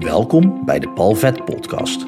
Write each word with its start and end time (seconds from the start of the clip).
Welkom 0.00 0.64
bij 0.64 0.78
de 0.78 0.88
Palvet 0.88 1.44
Podcast. 1.44 2.06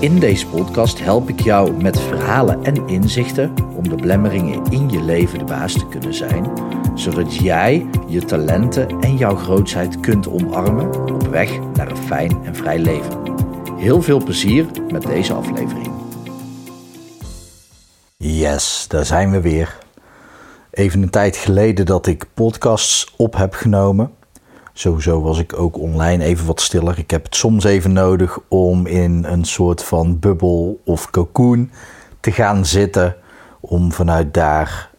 In 0.00 0.18
deze 0.18 0.46
podcast 0.46 1.00
help 1.00 1.28
ik 1.28 1.40
jou 1.40 1.82
met 1.82 2.00
verhalen 2.00 2.64
en 2.64 2.88
inzichten 2.88 3.54
om 3.76 3.88
de 3.88 3.94
blemmeringen 3.94 4.64
in 4.70 4.90
je 4.90 5.02
leven 5.02 5.38
de 5.38 5.44
baas 5.44 5.72
te 5.72 5.88
kunnen 5.88 6.14
zijn, 6.14 6.52
zodat 6.94 7.34
jij 7.34 7.86
je 8.06 8.24
talenten 8.24 9.00
en 9.00 9.16
jouw 9.16 9.36
grootsheid 9.36 10.00
kunt 10.00 10.28
omarmen 10.28 11.14
op 11.14 11.26
weg 11.26 11.58
naar 11.74 11.90
een 11.90 11.96
fijn 11.96 12.44
en 12.44 12.54
vrij 12.54 12.78
leven. 12.78 13.22
Heel 13.76 14.02
veel 14.02 14.24
plezier 14.24 14.66
met 14.92 15.02
deze 15.02 15.32
aflevering. 15.32 15.90
Yes, 18.16 18.84
daar 18.88 19.06
zijn 19.06 19.30
we 19.30 19.40
weer. 19.40 19.78
Even 20.70 21.02
een 21.02 21.10
tijd 21.10 21.36
geleden 21.36 21.86
dat 21.86 22.06
ik 22.06 22.26
podcasts 22.34 23.14
op 23.16 23.36
heb 23.36 23.54
genomen. 23.54 24.18
Sowieso 24.72 25.20
was 25.20 25.38
ik 25.38 25.58
ook 25.58 25.78
online 25.78 26.24
even 26.24 26.46
wat 26.46 26.60
stiller. 26.60 26.98
Ik 26.98 27.10
heb 27.10 27.24
het 27.24 27.36
soms 27.36 27.64
even 27.64 27.92
nodig 27.92 28.38
om 28.48 28.86
in 28.86 29.24
een 29.24 29.44
soort 29.44 29.84
van 29.84 30.18
bubbel 30.18 30.80
of 30.84 31.10
cocoon 31.10 31.70
te 32.20 32.32
gaan 32.32 32.66
zitten. 32.66 33.16
Om 33.60 33.92
vanuit 33.92 34.34
daar 34.34 34.90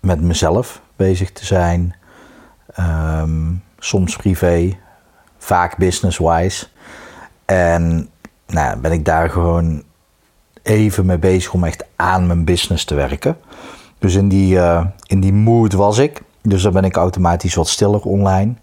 met 0.00 0.20
mezelf 0.20 0.80
bezig 0.96 1.32
te 1.32 1.46
zijn. 1.46 1.94
Ehm, 2.74 3.52
soms 3.78 4.16
privé, 4.16 4.78
vaak 5.38 5.76
business-wise. 5.76 6.66
En 7.44 8.08
nou, 8.46 8.78
ben 8.78 8.92
ik 8.92 9.04
daar 9.04 9.30
gewoon 9.30 9.82
even 10.62 11.06
mee 11.06 11.18
bezig 11.18 11.52
om 11.52 11.64
echt 11.64 11.84
aan 11.96 12.26
mijn 12.26 12.44
business 12.44 12.84
te 12.84 12.94
werken. 12.94 13.36
Dus 13.98 14.14
in 14.14 14.28
die, 14.28 14.54
uh, 14.54 14.86
in 15.06 15.20
die 15.20 15.32
mood 15.32 15.72
was 15.72 15.98
ik. 15.98 16.22
Dus 16.42 16.62
dan 16.62 16.72
ben 16.72 16.84
ik 16.84 16.96
automatisch 16.96 17.54
wat 17.54 17.68
stiller 17.68 18.02
online. 18.02 18.54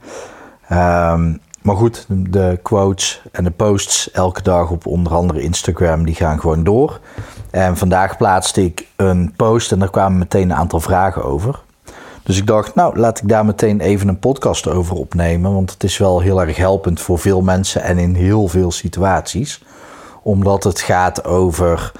Um, 0.72 1.40
maar 1.62 1.76
goed, 1.76 2.06
de 2.10 2.60
quotes 2.62 3.22
en 3.32 3.44
de 3.44 3.52
posts 3.52 4.12
elke 4.12 4.42
dag 4.42 4.70
op 4.70 4.86
onder 4.86 5.14
andere 5.14 5.42
Instagram, 5.42 6.06
die 6.06 6.16
gaan 6.16 6.40
gewoon 6.40 6.64
door. 6.64 7.00
En 7.50 7.78
vandaag 7.78 8.18
plaatste 8.18 8.64
ik 8.64 8.88
een 8.96 9.34
post 9.36 9.72
en 9.72 9.80
daar 9.80 9.90
kwamen 9.90 10.18
meteen 10.18 10.50
een 10.50 10.58
aantal 10.58 10.80
vragen 10.80 11.24
over. 11.24 11.60
Dus 12.24 12.38
ik 12.38 12.48
dacht, 12.48 12.76
nou, 12.76 13.00
laat 13.00 13.22
ik 13.22 13.30
daar 13.30 13.46
meteen 13.46 13.80
even 13.80 14.08
een 14.08 14.20
podcast 14.20 14.68
over 14.68 14.96
opnemen. 14.96 15.54
Want 15.54 15.72
het 15.72 15.84
is 15.84 15.98
wel 15.98 16.20
heel 16.20 16.42
erg 16.42 16.58
helpend 16.58 17.02
voor 17.02 17.20
veel 17.20 17.42
mensen 17.42 17.82
en 17.82 17.98
in 17.98 18.16
heel 18.16 18.48
veel 18.48 18.72
situaties. 18.72 19.64
Omdat 20.24 20.64
het 20.64 20.80
gaat 20.80 21.26
over 21.26 21.92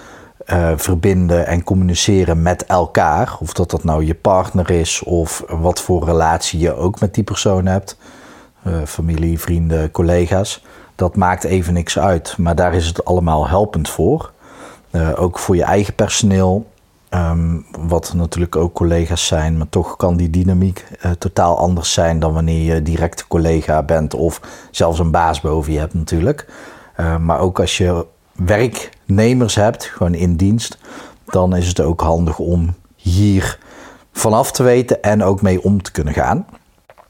uh, 0.54 0.72
verbinden 0.76 1.48
en 1.48 1.64
communiceren 1.64 2.42
met 2.42 2.66
elkaar. 2.66 3.38
Of 3.40 3.54
dat 3.54 3.72
dat 3.72 3.84
nou 3.84 4.06
je 4.06 4.16
partner 4.16 4.70
is 4.70 5.04
of 5.04 5.44
wat 5.48 5.82
voor 5.82 6.06
relatie 6.06 6.60
je 6.60 6.76
ook 6.76 7.00
met 7.00 7.14
die 7.14 7.24
persoon 7.24 7.66
hebt. 7.66 7.98
Uh, 8.68 8.74
familie, 8.86 9.40
vrienden, 9.40 9.92
collega's. 9.92 10.64
Dat 10.96 11.16
maakt 11.16 11.44
even 11.44 11.74
niks 11.74 12.00
uit. 12.00 12.38
Maar 12.38 12.56
daar 12.56 12.74
is 12.74 12.88
het 12.88 13.06
allemaal 13.06 13.48
helpend 13.48 13.90
voor. 13.90 14.32
Uh, 14.92 15.22
ook 15.22 15.40
voor 15.40 15.56
je 15.56 15.64
eigen 15.64 15.96
personeel. 15.96 16.68
Um, 17.10 17.66
wat 17.80 18.14
natuurlijk 18.14 18.56
ook 18.56 18.74
collega's 18.74 19.28
zijn, 19.28 19.58
maar 19.58 19.70
toch 19.70 19.96
kan 19.96 20.18
die 20.18 20.30
dynamiek 20.30 20.86
totaal 21.18 21.58
anders 21.58 21.94
zijn 21.94 22.20
dan 22.20 22.34
wanneer 22.34 22.74
je 22.74 22.82
direct 22.82 23.28
collega 23.28 23.84
bent 23.84 24.14
of 24.14 24.42
zelfs 24.72 25.00
een 25.00 25.12
baas 25.12 25.42
boven 25.42 25.74
je 25.74 25.80
hebt 25.80 25.94
natuurlijk. 25.94 26.48
maar 27.20 27.40
ook 27.40 27.60
als 27.60 27.78
je 27.78 28.06
werknemers 29.08 29.56
hebt, 29.56 29.86
gewoon 29.86 30.14
in 30.14 30.36
dienst, 30.36 30.78
dan 31.26 31.56
is 31.56 31.68
het 31.68 31.80
ook 31.80 32.02
handig 32.02 32.40
om 32.40 32.74
hier 32.96 33.60
vanaf 34.12 34.52
te 34.52 34.64
weten 34.64 35.04
en 35.04 35.24
ook 35.24 35.42
mee 35.42 35.64
om 35.64 35.82
te 35.82 35.92
kunnen 35.92 36.14
gaan. 36.14 36.46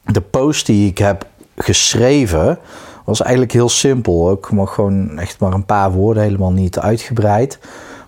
De 0.04 0.20
post 0.20 0.66
die 0.66 0.88
ik 0.88 0.98
heb 0.98 1.26
geschreven 1.56 2.58
was 3.04 3.20
eigenlijk 3.20 3.52
heel 3.52 3.68
simpel. 3.68 4.32
Ik 4.32 4.50
mag 4.50 4.74
gewoon 4.74 5.18
echt 5.18 5.40
maar 5.40 5.52
een 5.52 5.64
paar 5.64 5.92
woorden, 5.92 6.22
helemaal 6.22 6.52
niet 6.52 6.78
uitgebreid. 6.78 7.58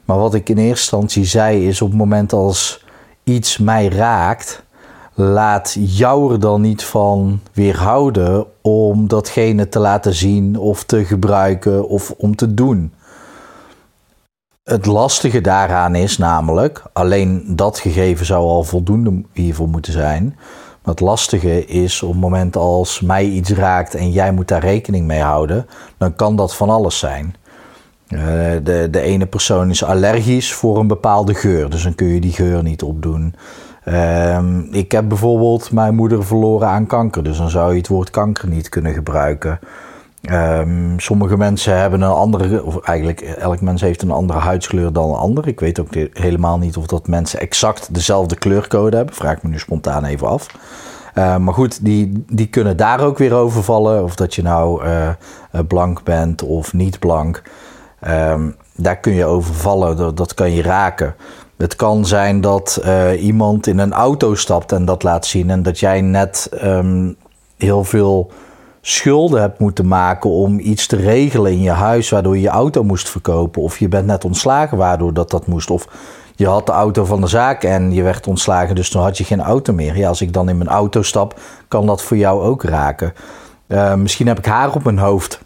Maar 0.05 0.19
wat 0.19 0.35
ik 0.35 0.49
in 0.49 0.59
eerste 0.59 0.71
instantie 0.71 1.25
zei 1.25 1.69
is 1.69 1.83
op 1.83 1.89
het 1.89 1.99
moment 1.99 2.33
als 2.33 2.85
iets 3.25 3.59
mij 3.59 3.89
raakt, 3.89 4.63
laat 5.15 5.77
jou 5.79 6.33
er 6.33 6.41
dan 6.41 6.61
niet 6.61 6.85
van 6.85 7.41
weerhouden 7.53 8.47
om 8.61 9.09
datgene 9.09 9.69
te 9.69 9.79
laten 9.79 10.15
zien 10.15 10.57
of 10.59 10.85
te 10.85 11.05
gebruiken 11.05 11.89
of 11.89 12.15
om 12.17 12.37
te 12.37 12.55
doen. 12.55 12.93
Het 14.71 14.87
lastige 14.87 15.41
daaraan 15.41 15.95
is 15.95 16.19
namelijk, 16.19 16.83
alleen 16.93 17.43
dat 17.47 17.79
gegeven 17.79 18.27
zou 18.27 18.45
al 18.45 18.63
voldoende 18.65 19.23
hiervoor 19.33 19.69
moeten 19.69 19.93
zijn. 19.93 20.25
Maar 20.83 20.95
het 20.95 21.01
lastige 21.01 21.67
is 21.67 22.03
op 22.03 22.11
het 22.11 22.21
moment 22.21 22.57
als 22.57 23.01
mij 23.01 23.25
iets 23.25 23.51
raakt 23.51 23.95
en 23.95 24.11
jij 24.11 24.33
moet 24.33 24.49
daar 24.49 24.61
rekening 24.61 25.07
mee 25.07 25.21
houden, 25.21 25.67
dan 25.99 26.15
kan 26.15 26.37
dat 26.37 26.55
van 26.55 26.71
alles 26.71 26.99
zijn. 26.99 27.35
Uh, 28.09 28.21
de, 28.63 28.89
de 28.91 29.01
ene 29.01 29.27
persoon 29.27 29.71
is 29.71 29.85
allergisch 29.85 30.53
voor 30.53 30.79
een 30.79 30.87
bepaalde 30.87 31.35
geur, 31.35 31.71
dus 31.71 31.83
dan 31.83 31.95
kun 31.95 32.07
je 32.07 32.21
die 32.21 32.33
geur 32.33 32.63
niet 32.63 32.83
opdoen. 32.83 33.35
Uh, 33.85 34.39
ik 34.71 34.93
heb 34.93 35.09
bijvoorbeeld 35.09 35.73
mijn 35.73 35.95
moeder 35.95 36.25
verloren 36.25 36.69
aan 36.69 36.87
kanker, 36.87 37.23
dus 37.23 37.37
dan 37.37 37.51
zou 37.51 37.73
je 37.73 37.79
het 37.79 37.89
woord 37.89 38.11
kanker 38.11 38.49
niet 38.49 38.69
kunnen 38.69 38.93
gebruiken. 38.93 39.59
Um, 40.23 40.95
sommige 40.99 41.37
mensen 41.37 41.79
hebben 41.79 42.01
een 42.01 42.11
andere, 42.11 42.65
of 42.65 42.81
eigenlijk 42.81 43.21
elk 43.21 43.61
mens 43.61 43.81
heeft 43.81 44.03
een 44.03 44.11
andere 44.11 44.39
huidskleur 44.39 44.93
dan 44.93 45.09
een 45.09 45.17
ander. 45.17 45.49
Ik 45.49 45.61
weet 45.61 45.81
ook 45.81 45.95
helemaal 46.13 46.59
niet 46.59 46.77
of 46.77 46.87
dat 46.87 47.09
mensen 47.09 47.41
exact 47.41 47.95
dezelfde 47.95 48.37
kleurcode 48.37 48.97
hebben. 48.97 49.15
Vraag 49.15 49.37
ik 49.37 49.43
me 49.43 49.49
nu 49.49 49.59
spontaan 49.59 50.05
even 50.05 50.29
af. 50.29 50.47
Uh, 51.15 51.37
maar 51.37 51.55
goed, 51.55 51.85
die, 51.85 52.25
die 52.29 52.47
kunnen 52.47 52.77
daar 52.77 53.01
ook 53.01 53.19
weer 53.19 53.35
over 53.35 53.63
vallen. 53.63 54.05
Of 54.05 54.15
dat 54.15 54.35
je 54.35 54.43
nou 54.43 54.85
uh, 54.85 55.09
blank 55.69 56.03
bent 56.03 56.43
of 56.43 56.73
niet 56.73 56.99
blank. 56.99 57.43
Um, 58.09 58.57
daar 58.75 58.97
kun 58.97 59.13
je 59.13 59.25
over 59.25 59.55
vallen, 59.55 59.97
dat, 59.97 60.17
dat, 60.17 60.35
kan 60.35 60.53
je 60.53 60.63
raken. 60.63 61.15
Het 61.57 61.77
kan 61.77 62.07
zijn 62.07 62.41
dat 62.41 62.81
uh, 62.85 63.23
iemand 63.23 63.67
in 63.67 63.79
een 63.79 63.93
auto 63.93 64.35
stapt 64.35 64.73
en 64.73 64.85
dat 64.85 65.03
laat 65.03 65.27
zien. 65.27 65.51
En 65.51 65.63
dat 65.63 65.79
jij 65.79 66.01
net 66.01 66.51
heel 67.57 67.85
veel 67.85 68.31
schulden 68.81 69.41
hebt 69.41 69.59
moeten 69.59 69.89
maken 69.89 70.31
om 70.31 70.59
iets 70.59 70.87
te 70.87 70.97
regelen 70.97 71.53
in 71.53 71.61
je 71.61 71.71
huis, 71.71 72.11
waardoor 72.11 72.37
je 72.37 72.43
je 72.43 72.49
auto 72.49 72.85
moest 72.85 73.09
verkopen. 73.09 73.63
Of 73.63 73.79
je 73.79 73.89
bent 73.89 74.07
net 74.07 74.25
ontslagen, 74.25 74.79
waardoor 74.79 75.15
dat, 75.15 75.31
dat 75.31 75.47
moest. 75.47 75.71
Of 75.71 75.89
je 76.35 76.47
had 76.47 76.67
de 76.67 76.73
auto 76.73 77.05
van 77.05 77.21
de 77.21 77.27
zaak 77.27 77.65
en 77.65 77.93
je 77.93 78.03
werd 78.03 78.27
ontslagen, 78.27 78.75
dus 78.75 78.91
toen 78.91 79.03
had 79.03 79.19
je 79.19 79.25
geen 79.25 79.41
auto 79.41 79.73
meer. 79.73 79.97
Ja, 79.97 80.09
als 80.09 80.21
ik 80.21 80.33
dan 80.33 80.49
in 80.49 80.59
mijn 80.59 80.71
auto 80.71 81.03
stap, 81.03 81.41
kan 81.69 81.87
dat 81.87 82.03
voor 82.03 82.17
jou 82.17 82.43
ook 82.43 82.63
raken. 82.63 83.13
Uh, 83.69 83.95
misschien 83.95 84.27
heb 84.27 84.39
ik 84.39 84.47
haar 84.47 84.75
op 84.75 84.85
mijn 84.85 84.99
hoofd. 84.99 85.41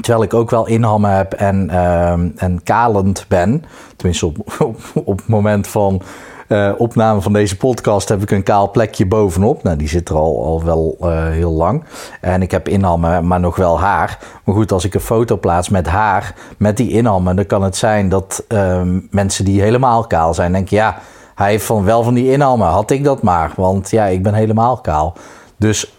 Terwijl 0.00 0.22
ik 0.22 0.34
ook 0.34 0.50
wel 0.50 0.66
inhammen 0.66 1.16
heb 1.16 1.32
en, 1.32 1.68
uh, 1.70 2.12
en 2.42 2.60
kalend 2.62 3.24
ben. 3.28 3.64
Tenminste, 3.96 4.26
op, 4.26 4.38
op, 4.58 4.80
op 4.94 5.16
het 5.18 5.28
moment 5.28 5.66
van 5.66 6.02
uh, 6.48 6.72
opname 6.76 7.20
van 7.20 7.32
deze 7.32 7.56
podcast 7.56 8.08
heb 8.08 8.22
ik 8.22 8.30
een 8.30 8.42
kaal 8.42 8.70
plekje 8.70 9.06
bovenop. 9.06 9.62
Nou, 9.62 9.76
die 9.76 9.88
zit 9.88 10.08
er 10.08 10.16
al, 10.16 10.44
al 10.44 10.64
wel 10.64 10.96
uh, 11.00 11.28
heel 11.28 11.52
lang. 11.52 11.84
En 12.20 12.42
ik 12.42 12.50
heb 12.50 12.68
inhammen, 12.68 13.26
maar 13.26 13.40
nog 13.40 13.56
wel 13.56 13.80
haar. 13.80 14.18
Maar 14.44 14.54
goed, 14.54 14.72
als 14.72 14.84
ik 14.84 14.94
een 14.94 15.00
foto 15.00 15.36
plaats 15.38 15.68
met 15.68 15.86
haar, 15.86 16.34
met 16.58 16.76
die 16.76 16.90
inhammen, 16.90 17.36
dan 17.36 17.46
kan 17.46 17.62
het 17.62 17.76
zijn 17.76 18.08
dat 18.08 18.44
uh, 18.48 18.82
mensen 19.10 19.44
die 19.44 19.60
helemaal 19.60 20.06
kaal 20.06 20.34
zijn, 20.34 20.52
denken: 20.52 20.76
ja, 20.76 20.98
hij 21.34 21.50
heeft 21.50 21.64
van, 21.64 21.84
wel 21.84 22.02
van 22.02 22.14
die 22.14 22.30
inhammen. 22.30 22.68
Had 22.68 22.90
ik 22.90 23.04
dat 23.04 23.22
maar, 23.22 23.52
want 23.56 23.90
ja, 23.90 24.04
ik 24.04 24.22
ben 24.22 24.34
helemaal 24.34 24.76
kaal. 24.76 25.16
Dus 25.56 25.94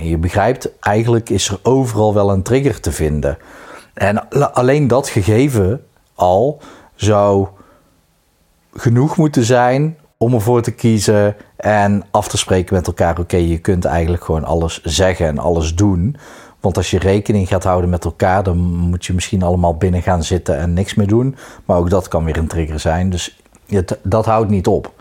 je 0.00 0.18
begrijpt, 0.18 0.78
eigenlijk 0.80 1.30
is 1.30 1.48
er 1.48 1.58
overal 1.62 2.14
wel 2.14 2.30
een 2.30 2.42
trigger 2.42 2.80
te 2.80 2.92
vinden. 2.92 3.38
En 3.94 4.28
alleen 4.52 4.88
dat 4.88 5.08
gegeven 5.08 5.84
al 6.14 6.60
zou 6.94 7.46
genoeg 8.72 9.16
moeten 9.16 9.44
zijn 9.44 9.98
om 10.16 10.34
ervoor 10.34 10.62
te 10.62 10.70
kiezen 10.70 11.36
en 11.56 12.04
af 12.10 12.28
te 12.28 12.38
spreken 12.38 12.74
met 12.74 12.86
elkaar. 12.86 13.18
Oké, 13.18 13.36
je 13.36 13.58
kunt 13.58 13.84
eigenlijk 13.84 14.24
gewoon 14.24 14.44
alles 14.44 14.82
zeggen 14.82 15.26
en 15.26 15.38
alles 15.38 15.74
doen. 15.74 16.16
Want 16.60 16.76
als 16.76 16.90
je 16.90 16.98
rekening 16.98 17.48
gaat 17.48 17.64
houden 17.64 17.90
met 17.90 18.04
elkaar, 18.04 18.42
dan 18.42 18.56
moet 18.58 19.04
je 19.04 19.14
misschien 19.14 19.42
allemaal 19.42 19.76
binnen 19.76 20.02
gaan 20.02 20.22
zitten 20.22 20.58
en 20.58 20.72
niks 20.72 20.94
meer 20.94 21.06
doen. 21.06 21.36
Maar 21.64 21.76
ook 21.76 21.90
dat 21.90 22.08
kan 22.08 22.24
weer 22.24 22.36
een 22.36 22.46
trigger 22.46 22.80
zijn. 22.80 23.10
Dus 23.10 23.40
dat 24.02 24.26
houdt 24.26 24.50
niet 24.50 24.66
op. 24.66 24.92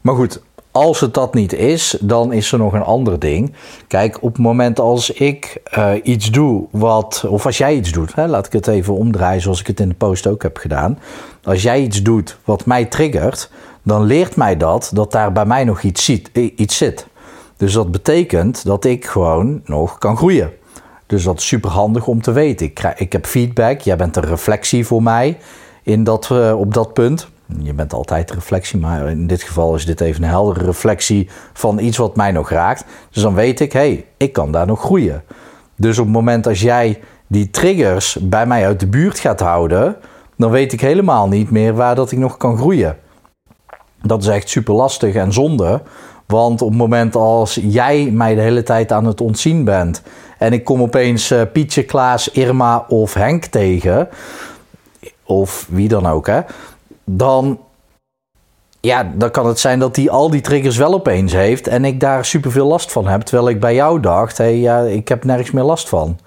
Maar 0.00 0.14
goed, 0.14 0.42
als 0.76 1.00
het 1.00 1.14
dat 1.14 1.34
niet 1.34 1.52
is, 1.52 1.96
dan 2.00 2.32
is 2.32 2.52
er 2.52 2.58
nog 2.58 2.72
een 2.72 2.82
ander 2.82 3.18
ding. 3.18 3.52
Kijk, 3.86 4.22
op 4.22 4.32
het 4.32 4.42
moment 4.42 4.80
als 4.80 5.10
ik 5.10 5.62
uh, 5.78 5.92
iets 6.02 6.30
doe 6.30 6.66
wat, 6.70 7.24
of 7.28 7.46
als 7.46 7.58
jij 7.58 7.74
iets 7.74 7.92
doet, 7.92 8.14
hè, 8.14 8.26
laat 8.26 8.46
ik 8.46 8.52
het 8.52 8.66
even 8.66 8.94
omdraaien 8.94 9.40
zoals 9.40 9.60
ik 9.60 9.66
het 9.66 9.80
in 9.80 9.88
de 9.88 9.94
post 9.94 10.26
ook 10.26 10.42
heb 10.42 10.56
gedaan. 10.56 10.98
Als 11.44 11.62
jij 11.62 11.82
iets 11.82 12.02
doet 12.02 12.38
wat 12.44 12.66
mij 12.66 12.84
triggert, 12.84 13.50
dan 13.82 14.02
leert 14.04 14.36
mij 14.36 14.56
dat 14.56 14.90
dat 14.94 15.12
daar 15.12 15.32
bij 15.32 15.44
mij 15.44 15.64
nog 15.64 15.82
iets, 15.82 16.08
iets 16.32 16.76
zit. 16.76 17.06
Dus 17.56 17.72
dat 17.72 17.90
betekent 17.90 18.64
dat 18.64 18.84
ik 18.84 19.04
gewoon 19.04 19.60
nog 19.64 19.98
kan 19.98 20.16
groeien. 20.16 20.52
Dus 21.06 21.24
dat 21.24 21.38
is 21.38 21.46
super 21.46 21.70
handig 21.70 22.06
om 22.06 22.22
te 22.22 22.32
weten. 22.32 22.66
Ik, 22.66 22.74
krijg, 22.74 22.98
ik 22.98 23.12
heb 23.12 23.26
feedback, 23.26 23.80
jij 23.80 23.96
bent 23.96 24.16
een 24.16 24.24
reflectie 24.24 24.86
voor 24.86 25.02
mij 25.02 25.38
in 25.82 26.04
dat, 26.04 26.28
uh, 26.32 26.58
op 26.60 26.74
dat 26.74 26.92
punt. 26.92 27.28
Je 27.46 27.72
bent 27.72 27.92
altijd 27.92 28.30
reflectie, 28.30 28.78
maar 28.78 29.10
in 29.10 29.26
dit 29.26 29.42
geval 29.42 29.74
is 29.74 29.86
dit 29.86 30.00
even 30.00 30.22
een 30.22 30.28
heldere 30.28 30.64
reflectie 30.64 31.28
van 31.52 31.78
iets 31.78 31.96
wat 31.96 32.16
mij 32.16 32.32
nog 32.32 32.50
raakt. 32.50 32.84
Dus 33.10 33.22
dan 33.22 33.34
weet 33.34 33.60
ik, 33.60 33.72
hé, 33.72 33.80
hey, 33.80 34.06
ik 34.16 34.32
kan 34.32 34.52
daar 34.52 34.66
nog 34.66 34.80
groeien. 34.80 35.22
Dus 35.76 35.98
op 35.98 36.04
het 36.04 36.14
moment 36.14 36.46
als 36.46 36.60
jij 36.60 37.00
die 37.26 37.50
triggers 37.50 38.16
bij 38.20 38.46
mij 38.46 38.66
uit 38.66 38.80
de 38.80 38.86
buurt 38.86 39.18
gaat 39.18 39.40
houden, 39.40 39.96
dan 40.36 40.50
weet 40.50 40.72
ik 40.72 40.80
helemaal 40.80 41.28
niet 41.28 41.50
meer 41.50 41.74
waar 41.74 41.94
dat 41.94 42.12
ik 42.12 42.18
nog 42.18 42.36
kan 42.36 42.56
groeien. 42.56 42.96
Dat 44.02 44.22
is 44.22 44.28
echt 44.28 44.48
super 44.48 44.74
lastig 44.74 45.14
en 45.14 45.32
zonde. 45.32 45.82
Want 46.26 46.62
op 46.62 46.68
het 46.68 46.78
moment 46.78 47.16
als 47.16 47.58
jij 47.62 48.10
mij 48.12 48.34
de 48.34 48.40
hele 48.40 48.62
tijd 48.62 48.92
aan 48.92 49.06
het 49.06 49.20
ontzien 49.20 49.64
bent 49.64 50.02
en 50.38 50.52
ik 50.52 50.64
kom 50.64 50.82
opeens 50.82 51.32
uh, 51.32 51.42
Pietje, 51.52 51.82
Klaas, 51.82 52.30
Irma 52.30 52.84
of 52.88 53.14
Henk 53.14 53.44
tegen, 53.44 54.08
of 55.24 55.66
wie 55.70 55.88
dan 55.88 56.06
ook, 56.06 56.26
hè, 56.26 56.40
dan, 57.04 57.58
ja, 58.80 59.12
dan 59.14 59.30
kan 59.30 59.46
het 59.46 59.58
zijn 59.58 59.78
dat 59.78 59.96
hij 59.96 60.10
al 60.10 60.30
die 60.30 60.40
triggers 60.40 60.76
wel 60.76 60.94
opeens 60.94 61.32
heeft 61.32 61.66
en 61.66 61.84
ik 61.84 62.00
daar 62.00 62.24
super 62.24 62.52
veel 62.52 62.66
last 62.66 62.92
van 62.92 63.06
heb. 63.06 63.20
Terwijl 63.20 63.48
ik 63.48 63.60
bij 63.60 63.74
jou 63.74 64.00
dacht, 64.00 64.38
hé, 64.38 64.44
hey, 64.44 64.58
ja, 64.58 64.80
ik 64.80 65.08
heb 65.08 65.24
nergens 65.24 65.50
meer 65.50 65.64
last 65.64 65.88
van. 65.88 66.18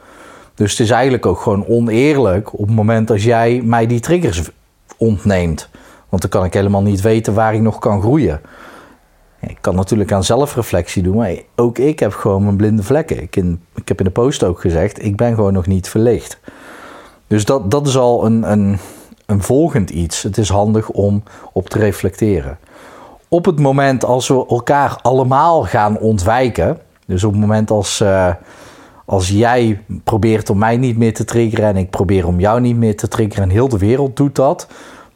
Dus 0.56 0.72
het 0.72 0.80
is 0.80 0.90
eigenlijk 0.90 1.26
ook 1.26 1.40
gewoon 1.40 1.68
oneerlijk 1.68 2.54
op 2.54 2.68
het 2.68 2.76
moment 2.76 3.12
als 3.12 3.24
jij 3.24 3.62
mij 3.64 3.88
die 3.88 4.00
triggers 4.00 4.50
ontneemt. 4.98 5.70
Want 6.10 6.22
dan 6.22 6.32
kan 6.32 6.46
ik 6.46 6.54
helemaal 6.54 6.82
niet 6.82 7.02
weten 7.02 7.34
waar 7.34 7.54
ik 7.54 7.62
nog 7.62 7.80
kan 7.80 8.02
groeien. 8.02 8.42
Ik 9.40 9.58
kan 9.62 9.76
natuurlijk 9.76 10.12
aan 10.12 10.24
zelfreflectie 10.24 11.04
doen, 11.04 11.16
maar 11.16 11.36
ook 11.56 11.78
ik 11.78 12.00
heb 12.00 12.14
gewoon 12.14 12.44
mijn 12.44 12.58
blinde 12.58 12.84
vlekken. 12.84 13.22
Ik, 13.22 13.36
in, 13.36 13.62
ik 13.76 13.88
heb 13.88 14.00
in 14.00 14.06
de 14.06 14.12
post 14.12 14.44
ook 14.44 14.62
gezegd, 14.62 15.04
ik 15.04 15.16
ben 15.16 15.36
gewoon 15.36 15.54
nog 15.54 15.68
niet 15.68 15.90
verlicht. 15.90 16.40
Dus 17.28 17.46
dat, 17.46 17.72
dat 17.72 17.88
is 17.88 17.98
al 17.98 18.26
een, 18.26 18.52
een, 18.52 18.78
een 19.28 19.42
volgend 19.42 19.90
iets. 19.90 20.24
Het 20.24 20.38
is 20.38 20.50
handig 20.50 20.90
om 20.90 21.24
op 21.54 21.70
te 21.70 21.80
reflecteren. 21.80 22.58
Op 23.28 23.46
het 23.46 23.60
moment 23.60 24.06
als 24.06 24.28
we 24.28 24.46
elkaar 24.48 25.00
allemaal 25.02 25.64
gaan 25.64 26.00
ontwijken, 26.00 26.78
dus 27.06 27.24
op 27.24 27.32
het 27.32 27.42
moment 27.42 27.72
als, 27.72 28.02
uh, 28.02 28.34
als 29.06 29.30
jij 29.30 29.84
probeert 30.04 30.50
om 30.50 30.58
mij 30.58 30.78
niet 30.78 30.98
meer 30.98 31.14
te 31.14 31.26
triggeren 31.26 31.66
en 31.66 31.78
ik 31.78 31.90
probeer 31.90 32.28
om 32.28 32.40
jou 32.40 32.62
niet 32.62 32.78
meer 32.78 32.96
te 32.96 33.08
triggeren 33.08 33.44
en 33.44 33.50
heel 33.50 33.68
de 33.68 33.78
wereld 33.78 34.16
doet 34.16 34.36
dat, 34.36 34.68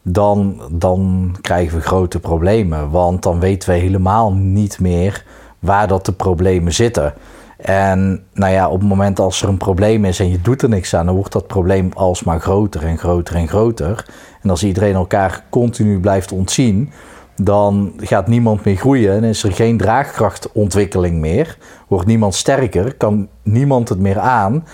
dan, 0.02 0.62
dan 0.72 1.31
krijgen 1.42 1.78
we 1.78 1.84
grote 1.84 2.19
problemen. 2.19 2.90
Want 2.90 3.24
dan 3.24 3.40
weten 3.40 3.69
we 3.69 3.75
helemaal 3.75 4.34
niet 4.34 4.80
meer 4.80 5.25
waar 5.60 5.88
dat 5.88 6.06
de 6.06 6.14
problemen 6.14 6.74
zitten. 6.74 7.14
En 7.62 8.24
nou 8.34 8.54
ja, 8.54 8.69
op 8.69 8.80
het 8.80 8.90
moment 8.90 9.19
als 9.19 9.42
er 9.42 9.50
een 9.50 9.58
probleem 9.58 10.06
is 10.06 10.19
en 10.19 10.30
je 10.31 10.42
doet 10.42 10.62
er 10.62 10.69
niks 10.69 10.94
aan, 10.96 11.06
dan 11.06 11.16
wordt 11.16 11.31
dat 11.31 11.48
probleem 11.48 11.92
alsmaar 11.94 12.40
groter 12.40 12.86
en 12.86 12.98
groter 12.98 13.36
en 13.36 13.48
groter. 13.48 14.06
En 14.42 14.50
als 14.50 14.63
iedereen 14.63 14.96
elkaar 14.96 15.44
continu 15.50 16.00
blijft 16.00 16.31
ontzien, 16.31 16.92
dan 17.36 17.94
gaat 17.98 18.28
niemand 18.28 18.63
meer 18.63 18.75
groeien 18.75 19.13
en 19.13 19.24
is 19.24 19.44
er 19.44 19.52
geen 19.52 19.78
draagkrachtontwikkeling 19.78 21.18
meer. 21.18 21.58
Wordt 21.88 22.08
niemand 22.08 22.36
sterker, 22.36 22.96
kan 22.96 23.28
niemand 23.44 23.90
het 23.90 24.00
meer 24.00 24.19
aan. 24.19 24.66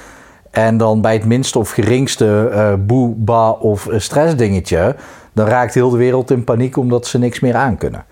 En 0.51 0.77
dan 0.77 1.01
bij 1.01 1.13
het 1.13 1.25
minste 1.25 1.59
of 1.59 1.71
geringste 1.71 2.49
uh, 2.53 2.73
boe, 2.85 3.13
ba 3.15 3.49
of 3.49 3.87
stressdingetje, 3.91 4.95
dan 5.33 5.47
raakt 5.47 5.73
heel 5.73 5.89
de 5.89 5.97
wereld 5.97 6.31
in 6.31 6.43
paniek 6.43 6.77
omdat 6.77 7.07
ze 7.07 7.17
niks 7.17 7.39
meer 7.39 7.55
aan 7.55 7.77
kunnen. 7.77 8.05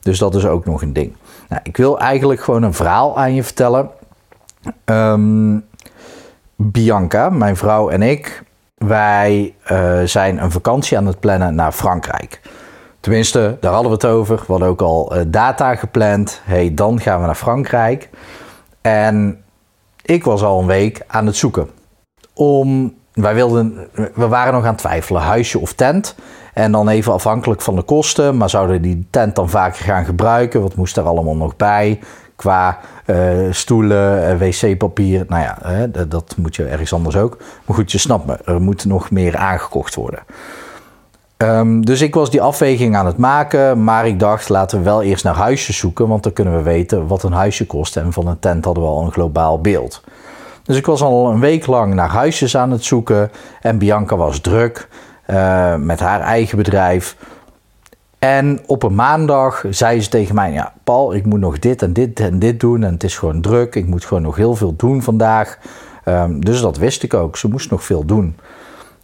Dus 0.00 0.18
dat 0.18 0.34
is 0.34 0.46
ook 0.46 0.64
nog 0.64 0.82
een 0.82 0.92
ding. 0.92 1.12
Nou, 1.48 1.60
ik 1.64 1.76
wil 1.76 1.98
eigenlijk 1.98 2.40
gewoon 2.40 2.62
een 2.62 2.74
verhaal 2.74 3.18
aan 3.18 3.34
je 3.34 3.42
vertellen. 3.42 3.90
Ehm, 4.84 5.58
Bianca, 6.56 7.30
mijn 7.30 7.56
vrouw 7.56 7.88
en 7.88 8.02
ik, 8.02 8.42
wij 8.74 9.54
uh, 9.72 10.00
zijn 10.04 10.42
een 10.42 10.50
vakantie 10.50 10.96
aan 10.96 11.06
het 11.06 11.20
plannen 11.20 11.54
naar 11.54 11.72
Frankrijk. 11.72 12.40
Tenminste, 13.00 13.56
daar 13.60 13.72
hadden 13.72 13.90
we 13.90 13.96
het 13.96 14.06
over. 14.06 14.36
We 14.36 14.44
hadden 14.46 14.68
ook 14.68 14.82
al 14.82 15.16
uh, 15.16 15.22
data 15.26 15.74
gepland. 15.74 16.40
hey, 16.44 16.74
dan 16.74 17.00
gaan 17.00 17.20
we 17.20 17.26
naar 17.26 17.34
Frankrijk. 17.34 18.10
En 18.80 19.44
ik 20.02 20.24
was 20.24 20.42
al 20.42 20.60
een 20.60 20.66
week 20.66 21.02
aan 21.06 21.26
het 21.26 21.36
zoeken. 21.36 21.70
Om, 22.34 22.94
wij 23.12 23.34
wilden, 23.34 23.88
we 24.14 24.28
waren 24.28 24.52
nog 24.52 24.62
aan 24.62 24.68
het 24.68 24.78
twijfelen, 24.78 25.22
huisje 25.22 25.58
of 25.58 25.72
tent. 25.72 26.14
En 26.54 26.72
dan 26.72 26.88
even 26.88 27.12
afhankelijk 27.12 27.60
van 27.60 27.76
de 27.76 27.82
kosten. 27.82 28.36
Maar 28.36 28.50
zouden 28.50 28.82
die 28.82 29.06
tent 29.10 29.34
dan 29.34 29.50
vaker 29.50 29.84
gaan 29.84 30.04
gebruiken? 30.04 30.62
Wat 30.62 30.74
moest 30.74 30.96
er 30.96 31.04
allemaal 31.04 31.36
nog 31.36 31.56
bij? 31.56 32.00
Qua 32.42 32.78
uh, 33.06 33.16
stoelen, 33.50 34.38
wc-papier. 34.38 35.24
Nou 35.28 35.42
ja, 35.42 35.58
hè, 35.62 36.08
dat 36.08 36.34
moet 36.36 36.56
je 36.56 36.64
ergens 36.64 36.92
anders 36.92 37.16
ook. 37.16 37.36
Maar 37.64 37.76
goed, 37.76 37.92
je 37.92 37.98
snapt 37.98 38.26
me. 38.26 38.38
Er 38.44 38.60
moet 38.60 38.84
nog 38.84 39.10
meer 39.10 39.36
aangekocht 39.36 39.94
worden. 39.94 40.18
Um, 41.36 41.84
dus 41.84 42.00
ik 42.00 42.14
was 42.14 42.30
die 42.30 42.42
afweging 42.42 42.96
aan 42.96 43.06
het 43.06 43.16
maken. 43.16 43.84
Maar 43.84 44.06
ik 44.06 44.18
dacht, 44.18 44.48
laten 44.48 44.78
we 44.78 44.84
wel 44.84 45.02
eerst 45.02 45.24
naar 45.24 45.34
huisjes 45.34 45.76
zoeken. 45.76 46.08
Want 46.08 46.22
dan 46.22 46.32
kunnen 46.32 46.56
we 46.56 46.62
weten 46.62 47.06
wat 47.06 47.22
een 47.22 47.32
huisje 47.32 47.66
kost. 47.66 47.96
En 47.96 48.12
van 48.12 48.26
een 48.26 48.38
tent 48.38 48.64
hadden 48.64 48.82
we 48.82 48.88
al 48.88 49.02
een 49.02 49.12
globaal 49.12 49.60
beeld. 49.60 50.02
Dus 50.62 50.76
ik 50.76 50.86
was 50.86 51.02
al 51.02 51.30
een 51.30 51.40
week 51.40 51.66
lang 51.66 51.94
naar 51.94 52.10
huisjes 52.10 52.56
aan 52.56 52.70
het 52.70 52.84
zoeken. 52.84 53.30
En 53.60 53.78
Bianca 53.78 54.16
was 54.16 54.40
druk 54.40 54.88
uh, 55.26 55.74
met 55.74 56.00
haar 56.00 56.20
eigen 56.20 56.56
bedrijf. 56.56 57.16
En 58.22 58.60
op 58.66 58.82
een 58.82 58.94
maandag 58.94 59.64
zei 59.70 60.00
ze 60.00 60.08
tegen 60.08 60.34
mij: 60.34 60.52
Ja, 60.52 60.72
Paul, 60.84 61.14
ik 61.14 61.26
moet 61.26 61.40
nog 61.40 61.58
dit 61.58 61.82
en 61.82 61.92
dit 61.92 62.20
en 62.20 62.38
dit 62.38 62.60
doen. 62.60 62.84
En 62.84 62.92
het 62.92 63.04
is 63.04 63.18
gewoon 63.18 63.40
druk. 63.40 63.74
Ik 63.74 63.86
moet 63.86 64.04
gewoon 64.04 64.22
nog 64.22 64.36
heel 64.36 64.54
veel 64.54 64.76
doen 64.76 65.02
vandaag. 65.02 65.58
Um, 66.04 66.44
dus 66.44 66.60
dat 66.60 66.76
wist 66.76 67.02
ik 67.02 67.14
ook. 67.14 67.36
Ze 67.36 67.48
moest 67.48 67.70
nog 67.70 67.84
veel 67.84 68.04
doen. 68.04 68.36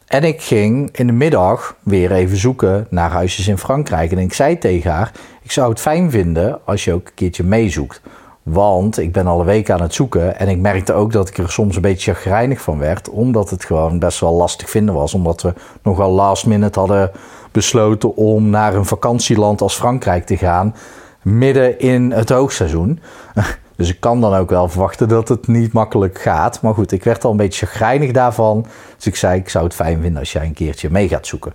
En 0.07 0.25
ik 0.25 0.43
ging 0.43 0.97
in 0.97 1.07
de 1.07 1.13
middag 1.13 1.77
weer 1.83 2.13
even 2.13 2.37
zoeken 2.37 2.87
naar 2.91 3.11
huisjes 3.11 3.49
in 3.49 3.59
Frankrijk. 3.59 4.13
En 4.13 4.19
ik 4.19 4.33
zei 4.33 4.59
tegen 4.59 4.91
haar: 4.91 5.13
Ik 5.43 5.51
zou 5.51 5.71
het 5.71 5.81
fijn 5.81 6.11
vinden 6.11 6.59
als 6.65 6.85
je 6.85 6.93
ook 6.93 7.07
een 7.07 7.15
keertje 7.15 7.45
meezoekt. 7.45 8.01
Want 8.43 8.99
ik 8.99 9.13
ben 9.13 9.27
al 9.27 9.41
een 9.41 9.47
week 9.47 9.71
aan 9.71 9.83
het 9.83 9.95
zoeken. 9.95 10.39
En 10.39 10.49
ik 10.49 10.59
merkte 10.59 10.93
ook 10.93 11.13
dat 11.13 11.29
ik 11.29 11.39
er 11.39 11.51
soms 11.51 11.77
een 11.77 11.83
beetje 11.83 12.15
chagrijnig 12.15 12.61
van 12.61 12.79
werd. 12.79 13.09
Omdat 13.09 13.51
het 13.51 13.65
gewoon 13.65 13.99
best 13.99 14.21
wel 14.21 14.33
lastig 14.33 14.71
vinden 14.71 14.95
was. 14.95 15.15
Omdat 15.15 15.43
we 15.43 15.55
nogal 15.83 16.11
last 16.11 16.47
minute 16.47 16.79
hadden 16.79 17.11
besloten 17.59 18.17
om 18.17 18.51
naar 18.51 18.75
een 18.75 18.85
vakantieland 18.85 19.61
als 19.61 19.75
Frankrijk 19.75 20.27
te 20.27 20.37
gaan. 20.37 20.75
Midden 21.23 21.79
in 21.79 22.11
het 22.11 22.29
hoogseizoen. 22.29 23.01
Dus 23.77 23.89
ik 23.89 24.01
kan 24.01 24.21
dan 24.21 24.35
ook 24.35 24.51
wel 24.51 24.69
verwachten 24.69 25.09
dat 25.09 25.29
het 25.29 25.47
niet 25.47 25.73
makkelijk 25.73 26.21
gaat. 26.21 26.61
Maar 26.63 26.75
goed, 26.75 26.93
ik 26.93 27.05
werd 27.05 27.25
al 27.25 27.31
een 27.31 27.37
beetje 27.37 27.67
chagrijnig 27.67 28.13
daarvan. 28.13 28.67
Dus 28.97 29.07
ik 29.07 29.17
zei, 29.17 29.39
ik 29.39 29.49
zou 29.49 29.65
het 29.65 29.75
fijn 29.75 30.01
vinden 30.01 30.19
als 30.19 30.33
jij 30.33 30.45
een 30.45 30.53
keertje 30.53 30.91
mee 30.91 31.09
gaat 31.09 31.27
zoeken. 31.27 31.53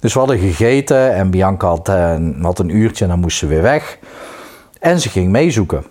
Dus 0.00 0.12
we 0.12 0.18
hadden 0.18 0.38
gegeten 0.38 1.14
en 1.14 1.30
Bianca 1.30 1.68
had, 1.68 1.88
uh, 1.88 2.16
had 2.42 2.58
een 2.58 2.76
uurtje 2.76 3.04
en 3.04 3.10
dan 3.10 3.20
moest 3.20 3.38
ze 3.38 3.46
weer 3.46 3.62
weg. 3.62 3.98
En 4.80 5.00
ze 5.00 5.08
ging 5.08 5.30
meezoeken. 5.30 5.84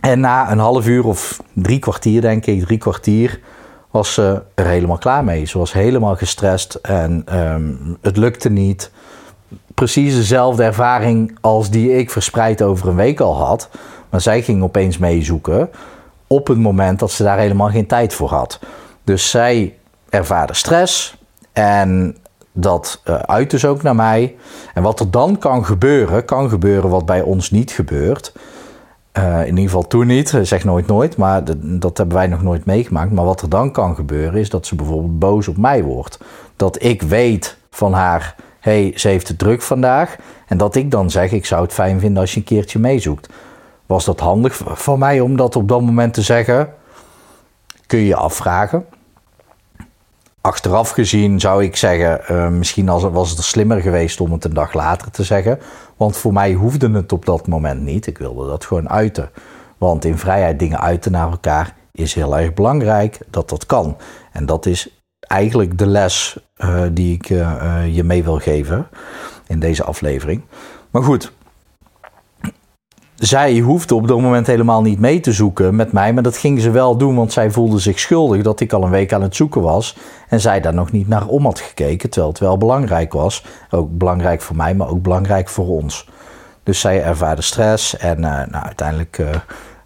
En 0.00 0.20
na 0.20 0.50
een 0.50 0.58
half 0.58 0.86
uur 0.86 1.04
of 1.04 1.42
drie 1.52 1.78
kwartier, 1.78 2.20
denk 2.20 2.46
ik, 2.46 2.64
drie 2.64 2.78
kwartier, 2.78 3.40
was 3.92 4.14
ze 4.14 4.42
er 4.54 4.66
helemaal 4.66 4.98
klaar 4.98 5.24
mee. 5.24 5.44
Ze 5.44 5.58
was 5.58 5.72
helemaal 5.72 6.16
gestrest 6.16 6.74
en 6.74 7.38
um, 7.38 7.96
het 8.00 8.16
lukte 8.16 8.50
niet. 8.50 8.90
Precies 9.74 10.14
dezelfde 10.14 10.62
ervaring 10.62 11.38
als 11.40 11.70
die 11.70 11.98
ik 11.98 12.10
verspreid 12.10 12.62
over 12.62 12.88
een 12.88 12.94
week 12.94 13.20
al 13.20 13.36
had. 13.36 13.68
Maar 14.10 14.20
zij 14.20 14.42
ging 14.42 14.62
opeens 14.62 14.98
meezoeken 14.98 15.70
op 16.26 16.46
het 16.46 16.58
moment 16.58 16.98
dat 16.98 17.10
ze 17.10 17.22
daar 17.22 17.38
helemaal 17.38 17.70
geen 17.70 17.86
tijd 17.86 18.14
voor 18.14 18.28
had. 18.28 18.58
Dus 19.04 19.30
zij 19.30 19.74
ervaarde 20.08 20.54
stress 20.54 21.16
en 21.52 22.16
dat 22.52 23.02
uh, 23.04 23.14
uit 23.14 23.50
dus 23.50 23.64
ook 23.64 23.82
naar 23.82 23.96
mij. 23.96 24.36
En 24.74 24.82
wat 24.82 25.00
er 25.00 25.10
dan 25.10 25.38
kan 25.38 25.64
gebeuren, 25.64 26.24
kan 26.24 26.48
gebeuren 26.48 26.90
wat 26.90 27.06
bij 27.06 27.22
ons 27.22 27.50
niet 27.50 27.70
gebeurt. 27.70 28.32
Uh, 29.18 29.40
in 29.40 29.46
ieder 29.46 29.64
geval 29.64 29.86
toen 29.86 30.06
niet, 30.06 30.38
zeg 30.42 30.64
nooit 30.64 30.86
nooit, 30.86 31.16
maar 31.16 31.42
dat 31.58 31.96
hebben 31.96 32.16
wij 32.16 32.26
nog 32.26 32.42
nooit 32.42 32.64
meegemaakt. 32.64 33.12
Maar 33.12 33.24
wat 33.24 33.42
er 33.42 33.48
dan 33.48 33.72
kan 33.72 33.94
gebeuren 33.94 34.40
is 34.40 34.50
dat 34.50 34.66
ze 34.66 34.74
bijvoorbeeld 34.74 35.18
boos 35.18 35.48
op 35.48 35.56
mij 35.56 35.82
wordt. 35.82 36.18
Dat 36.56 36.82
ik 36.82 37.02
weet 37.02 37.56
van 37.70 37.92
haar, 37.92 38.34
hey, 38.60 38.92
ze 38.96 39.08
heeft 39.08 39.28
het 39.28 39.38
druk 39.38 39.62
vandaag. 39.62 40.16
En 40.46 40.56
dat 40.56 40.74
ik 40.74 40.90
dan 40.90 41.10
zeg, 41.10 41.32
ik 41.32 41.46
zou 41.46 41.62
het 41.62 41.72
fijn 41.72 42.00
vinden 42.00 42.20
als 42.20 42.32
je 42.32 42.38
een 42.38 42.44
keertje 42.44 42.78
meezoekt. 42.78 43.32
Was 43.86 44.04
dat 44.04 44.20
handig 44.20 44.60
van 44.64 44.98
mij 44.98 45.20
om 45.20 45.36
dat 45.36 45.56
op 45.56 45.68
dat 45.68 45.80
moment 45.80 46.14
te 46.14 46.22
zeggen? 46.22 46.68
Kun 47.86 47.98
je 47.98 48.06
je 48.06 48.16
afvragen. 48.16 48.86
Achteraf 50.42 50.90
gezien 50.90 51.40
zou 51.40 51.64
ik 51.64 51.76
zeggen, 51.76 52.20
uh, 52.30 52.48
misschien 52.48 52.86
was 53.12 53.30
het 53.30 53.42
slimmer 53.42 53.80
geweest 53.80 54.20
om 54.20 54.32
het 54.32 54.44
een 54.44 54.54
dag 54.54 54.72
later 54.72 55.10
te 55.10 55.22
zeggen. 55.22 55.58
Want 55.96 56.16
voor 56.16 56.32
mij 56.32 56.52
hoefde 56.52 56.90
het 56.90 57.12
op 57.12 57.24
dat 57.24 57.46
moment 57.46 57.80
niet. 57.80 58.06
Ik 58.06 58.18
wilde 58.18 58.46
dat 58.46 58.64
gewoon 58.64 58.88
uiten. 58.88 59.30
Want 59.78 60.04
in 60.04 60.18
vrijheid 60.18 60.58
dingen 60.58 60.80
uiten 60.80 61.12
naar 61.12 61.30
elkaar 61.30 61.74
is 61.92 62.14
heel 62.14 62.38
erg 62.38 62.54
belangrijk 62.54 63.18
dat 63.30 63.48
dat 63.48 63.66
kan. 63.66 63.96
En 64.32 64.46
dat 64.46 64.66
is 64.66 65.02
eigenlijk 65.18 65.78
de 65.78 65.86
les 65.86 66.38
uh, 66.56 66.82
die 66.92 67.14
ik 67.14 67.30
uh, 67.30 67.82
je 67.94 68.04
mee 68.04 68.24
wil 68.24 68.38
geven 68.38 68.86
in 69.46 69.60
deze 69.60 69.84
aflevering. 69.84 70.42
Maar 70.90 71.02
goed, 71.02 71.32
zij 73.22 73.58
hoefde 73.58 73.94
op 73.94 74.08
dat 74.08 74.20
moment 74.20 74.46
helemaal 74.46 74.82
niet 74.82 74.98
mee 74.98 75.20
te 75.20 75.32
zoeken 75.32 75.76
met 75.76 75.92
mij, 75.92 76.12
maar 76.12 76.22
dat 76.22 76.36
ging 76.36 76.60
ze 76.60 76.70
wel 76.70 76.96
doen, 76.96 77.14
want 77.14 77.32
zij 77.32 77.50
voelde 77.50 77.78
zich 77.78 77.98
schuldig 77.98 78.42
dat 78.42 78.60
ik 78.60 78.72
al 78.72 78.84
een 78.84 78.90
week 78.90 79.12
aan 79.12 79.22
het 79.22 79.36
zoeken 79.36 79.62
was 79.62 79.96
en 80.28 80.40
zij 80.40 80.60
daar 80.60 80.74
nog 80.74 80.92
niet 80.92 81.08
naar 81.08 81.26
om 81.26 81.44
had 81.44 81.60
gekeken, 81.60 82.10
terwijl 82.10 82.32
het 82.32 82.40
wel 82.40 82.56
belangrijk 82.56 83.12
was. 83.12 83.44
Ook 83.70 83.98
belangrijk 83.98 84.40
voor 84.40 84.56
mij, 84.56 84.74
maar 84.74 84.88
ook 84.88 85.02
belangrijk 85.02 85.48
voor 85.48 85.66
ons. 85.66 86.08
Dus 86.62 86.80
zij 86.80 87.02
ervaarde 87.02 87.42
stress 87.42 87.96
en 87.96 88.16
uh, 88.16 88.22
nou, 88.22 88.64
uiteindelijk 88.64 89.18
uh, 89.18 89.28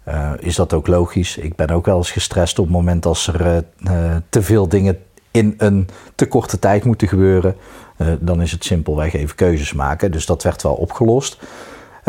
Uh, 0.09 0.31
is 0.39 0.55
dat 0.55 0.73
ook 0.73 0.87
logisch? 0.87 1.37
Ik 1.37 1.55
ben 1.55 1.69
ook 1.69 1.85
wel 1.85 1.97
eens 1.97 2.11
gestrest 2.11 2.59
op 2.59 2.65
het 2.65 2.73
moment 2.73 3.05
als 3.05 3.27
er 3.27 3.63
te 4.29 4.41
veel 4.41 4.67
dingen 4.67 4.97
in 5.31 5.53
een 5.57 5.89
te 6.15 6.27
korte 6.27 6.59
tijd 6.59 6.83
moeten 6.83 7.07
gebeuren. 7.07 7.55
dan 8.19 8.41
is 8.41 8.51
het 8.51 8.63
simpelweg 8.63 9.13
even 9.13 9.35
keuzes 9.35 9.73
maken. 9.73 10.11
Dus 10.11 10.25
dat 10.25 10.43
werd 10.43 10.63
wel 10.63 10.73
opgelost. 10.73 11.37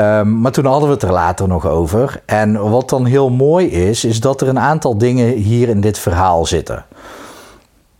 Um, 0.00 0.40
maar 0.40 0.52
toen 0.52 0.64
hadden 0.64 0.88
we 0.88 0.94
het 0.94 1.02
er 1.02 1.12
later 1.12 1.48
nog 1.48 1.66
over. 1.66 2.22
En 2.26 2.70
wat 2.70 2.88
dan 2.88 3.04
heel 3.04 3.30
mooi 3.30 3.66
is, 3.66 4.04
is 4.04 4.20
dat 4.20 4.40
er 4.40 4.48
een 4.48 4.58
aantal 4.58 4.98
dingen 4.98 5.32
hier 5.32 5.68
in 5.68 5.80
dit 5.80 5.98
verhaal 5.98 6.46
zitten. 6.46 6.84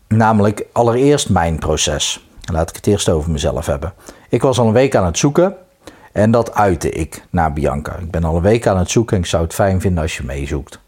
Namelijk 0.09 0.67
allereerst 0.73 1.29
mijn 1.29 1.59
proces. 1.59 2.27
Laat 2.53 2.69
ik 2.69 2.77
het 2.77 2.87
eerst 2.87 3.09
over 3.09 3.31
mezelf 3.31 3.67
hebben. 3.67 3.93
Ik 4.29 4.43
was 4.43 4.59
al 4.59 4.67
een 4.67 4.73
week 4.73 4.95
aan 4.95 5.05
het 5.05 5.19
zoeken 5.19 5.57
en 6.13 6.31
dat 6.31 6.55
uitte 6.55 6.91
ik 6.91 7.27
naar 7.31 7.53
Bianca. 7.53 7.97
Ik 7.97 8.11
ben 8.11 8.25
al 8.25 8.37
een 8.37 8.43
week 8.43 8.67
aan 8.67 8.79
het 8.79 8.91
zoeken 8.91 9.17
en 9.17 9.23
ik 9.23 9.29
zou 9.29 9.43
het 9.43 9.55
fijn 9.55 9.81
vinden 9.81 10.03
als 10.03 10.17
je 10.17 10.25
meezoekt. 10.25 10.81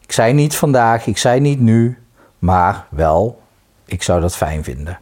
Ik 0.00 0.12
zei 0.12 0.32
niet 0.32 0.56
vandaag, 0.56 1.06
ik 1.06 1.18
zei 1.18 1.40
niet 1.40 1.60
nu, 1.60 1.98
maar 2.38 2.86
wel, 2.88 3.40
ik 3.84 4.02
zou 4.02 4.20
dat 4.20 4.36
fijn 4.36 4.64
vinden. 4.64 4.98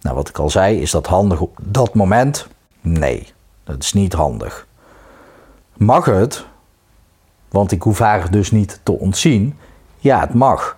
Nou, 0.00 0.16
wat 0.16 0.28
ik 0.28 0.38
al 0.38 0.50
zei, 0.50 0.80
is 0.80 0.90
dat 0.90 1.06
handig 1.06 1.40
op 1.40 1.58
dat 1.62 1.94
moment? 1.94 2.46
Nee, 2.80 3.33
dat 3.64 3.82
is 3.82 3.92
niet 3.92 4.12
handig. 4.12 4.66
Mag 5.76 6.04
het? 6.04 6.44
Want 7.48 7.72
ik 7.72 7.82
hoef 7.82 7.98
haar 7.98 8.30
dus 8.30 8.50
niet 8.50 8.80
te 8.82 8.92
ontzien. 8.92 9.58
Ja, 9.98 10.20
het 10.20 10.34
mag. 10.34 10.76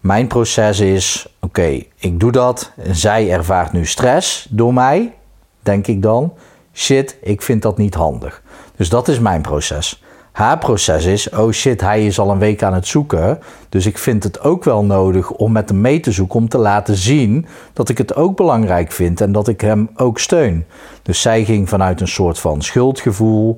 Mijn 0.00 0.26
proces 0.26 0.80
is: 0.80 1.34
oké, 1.40 1.82
ik 1.96 2.20
doe 2.20 2.32
dat. 2.32 2.72
Zij 2.90 3.30
ervaart 3.30 3.72
nu 3.72 3.86
stress 3.86 4.46
door 4.50 4.74
mij, 4.74 5.14
denk 5.60 5.86
ik 5.86 6.02
dan. 6.02 6.34
Shit, 6.72 7.16
ik 7.22 7.42
vind 7.42 7.62
dat 7.62 7.78
niet 7.78 7.94
handig. 7.94 8.42
Dus 8.76 8.88
dat 8.88 9.08
is 9.08 9.18
mijn 9.18 9.42
proces. 9.42 10.02
Haar 10.32 10.58
proces 10.58 11.04
is: 11.04 11.30
oh 11.30 11.52
shit, 11.52 11.80
hij 11.80 12.06
is 12.06 12.18
al 12.18 12.30
een 12.30 12.38
week 12.38 12.62
aan 12.62 12.74
het 12.74 12.86
zoeken. 12.86 13.38
Dus 13.68 13.86
ik 13.86 13.98
vind 13.98 14.22
het 14.24 14.40
ook 14.40 14.64
wel 14.64 14.84
nodig 14.84 15.30
om 15.30 15.52
met 15.52 15.68
hem 15.68 15.80
mee 15.80 16.00
te 16.00 16.12
zoeken. 16.12 16.38
Om 16.38 16.48
te 16.48 16.58
laten 16.58 16.96
zien 16.96 17.46
dat 17.72 17.88
ik 17.88 17.98
het 17.98 18.14
ook 18.14 18.36
belangrijk 18.36 18.92
vind 18.92 19.20
en 19.20 19.32
dat 19.32 19.48
ik 19.48 19.60
hem 19.60 19.90
ook 19.96 20.18
steun. 20.18 20.64
Dus 21.02 21.20
zij 21.20 21.44
ging 21.44 21.68
vanuit 21.68 22.00
een 22.00 22.08
soort 22.08 22.38
van 22.38 22.62
schuldgevoel 22.62 23.56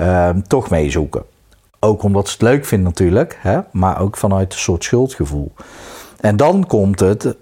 uh, 0.00 0.28
toch 0.46 0.70
meezoeken. 0.70 1.22
Ook 1.80 2.02
omdat 2.02 2.26
ze 2.26 2.32
het 2.32 2.42
leuk 2.42 2.64
vindt 2.64 2.84
natuurlijk, 2.84 3.38
hè? 3.40 3.58
maar 3.72 4.00
ook 4.00 4.16
vanuit 4.16 4.52
een 4.52 4.58
soort 4.58 4.84
schuldgevoel. 4.84 5.52
En 6.20 6.36
dan 6.36 6.66
komt 6.66 7.00
het 7.00 7.36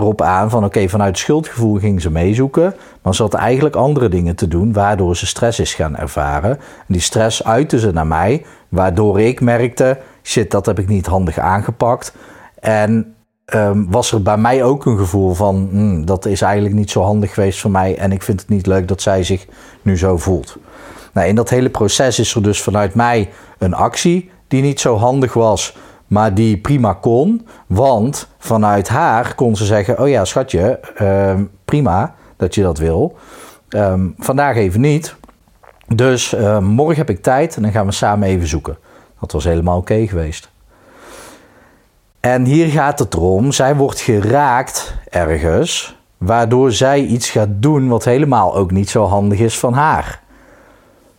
erop 0.00 0.22
aan 0.22 0.50
van 0.50 0.64
oké, 0.64 0.88
vanuit 0.88 1.18
schuldgevoel 1.18 1.78
ging 1.78 2.00
ze 2.00 2.10
meezoeken, 2.10 2.74
maar 3.02 3.14
ze 3.14 3.22
had 3.22 3.34
eigenlijk 3.34 3.76
andere 3.76 4.08
dingen 4.08 4.36
te 4.36 4.48
doen 4.48 4.72
waardoor 4.72 5.16
ze 5.16 5.26
stress 5.26 5.60
is 5.60 5.74
gaan 5.74 5.96
ervaren. 5.96 6.50
En 6.50 6.86
die 6.86 7.00
stress 7.00 7.44
uitte 7.44 7.78
ze 7.78 7.92
naar 7.92 8.06
mij, 8.06 8.44
waardoor 8.68 9.20
ik 9.20 9.40
merkte, 9.40 9.98
shit, 10.22 10.50
dat 10.50 10.66
heb 10.66 10.78
ik 10.78 10.88
niet 10.88 11.06
handig 11.06 11.38
aangepakt. 11.38 12.14
En 12.60 13.14
um, 13.54 13.90
was 13.90 14.12
er 14.12 14.22
bij 14.22 14.36
mij 14.36 14.64
ook 14.64 14.86
een 14.86 14.98
gevoel 14.98 15.34
van, 15.34 15.68
hmm, 15.70 16.04
dat 16.04 16.26
is 16.26 16.42
eigenlijk 16.42 16.74
niet 16.74 16.90
zo 16.90 17.02
handig 17.02 17.34
geweest 17.34 17.60
voor 17.60 17.70
mij 17.70 17.96
en 17.96 18.12
ik 18.12 18.22
vind 18.22 18.40
het 18.40 18.48
niet 18.48 18.66
leuk 18.66 18.88
dat 18.88 19.02
zij 19.02 19.22
zich 19.22 19.46
nu 19.82 19.98
zo 19.98 20.16
voelt. 20.16 20.56
Nou, 21.12 21.28
in 21.28 21.34
dat 21.34 21.50
hele 21.50 21.70
proces 21.70 22.18
is 22.18 22.34
er 22.34 22.42
dus 22.42 22.62
vanuit 22.62 22.94
mij 22.94 23.28
een 23.58 23.74
actie 23.74 24.30
die 24.48 24.62
niet 24.62 24.80
zo 24.80 24.96
handig 24.96 25.32
was, 25.32 25.76
maar 26.10 26.34
die 26.34 26.56
prima 26.56 26.92
kon. 26.92 27.46
Want 27.66 28.28
vanuit 28.38 28.88
haar 28.88 29.34
kon 29.34 29.56
ze 29.56 29.64
zeggen: 29.64 30.00
Oh 30.00 30.08
ja, 30.08 30.24
schatje, 30.24 30.80
uh, 31.02 31.34
prima 31.64 32.14
dat 32.36 32.54
je 32.54 32.62
dat 32.62 32.78
wil. 32.78 33.16
Ehm, 33.68 34.08
vandaag 34.18 34.56
even 34.56 34.80
niet. 34.80 35.14
Dus 35.86 36.34
uh, 36.34 36.58
morgen 36.58 36.96
heb 36.96 37.10
ik 37.10 37.22
tijd 37.22 37.56
en 37.56 37.62
dan 37.62 37.72
gaan 37.72 37.86
we 37.86 37.92
samen 37.92 38.28
even 38.28 38.48
zoeken. 38.48 38.76
Dat 39.20 39.32
was 39.32 39.44
helemaal 39.44 39.78
oké 39.78 40.06
geweest. 40.06 40.50
En 42.20 42.44
hier 42.44 42.66
gaat 42.66 42.98
het 42.98 43.14
erom: 43.14 43.52
zij 43.52 43.76
wordt 43.76 44.00
geraakt 44.00 44.94
ergens, 45.08 45.98
waardoor 46.16 46.72
zij 46.72 47.00
iets 47.00 47.30
gaat 47.30 47.50
doen 47.50 47.88
wat 47.88 48.04
helemaal 48.04 48.56
ook 48.56 48.70
niet 48.70 48.90
zo 48.90 49.04
handig 49.04 49.38
is 49.38 49.58
van 49.58 49.72
haar 49.72 50.20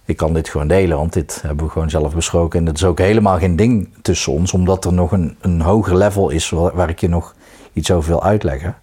ik 0.05 0.17
kan 0.17 0.33
dit 0.33 0.49
gewoon 0.49 0.67
delen, 0.67 0.97
want 0.97 1.13
dit 1.13 1.41
hebben 1.45 1.65
we 1.65 1.71
gewoon 1.71 1.89
zelf 1.89 2.15
besproken. 2.15 2.59
En 2.59 2.65
dat 2.65 2.75
is 2.75 2.83
ook 2.83 2.99
helemaal 2.99 3.37
geen 3.37 3.55
ding 3.55 3.89
tussen 4.01 4.33
ons, 4.33 4.53
omdat 4.53 4.85
er 4.85 4.93
nog 4.93 5.11
een, 5.11 5.37
een 5.41 5.61
hoger 5.61 5.97
level 5.97 6.29
is 6.29 6.49
waar, 6.49 6.89
ik 6.89 6.99
je 6.99 7.09
nog 7.09 7.35
iets 7.73 7.91
over 7.91 8.09
wil 8.09 8.23
uitleggen. 8.23 8.75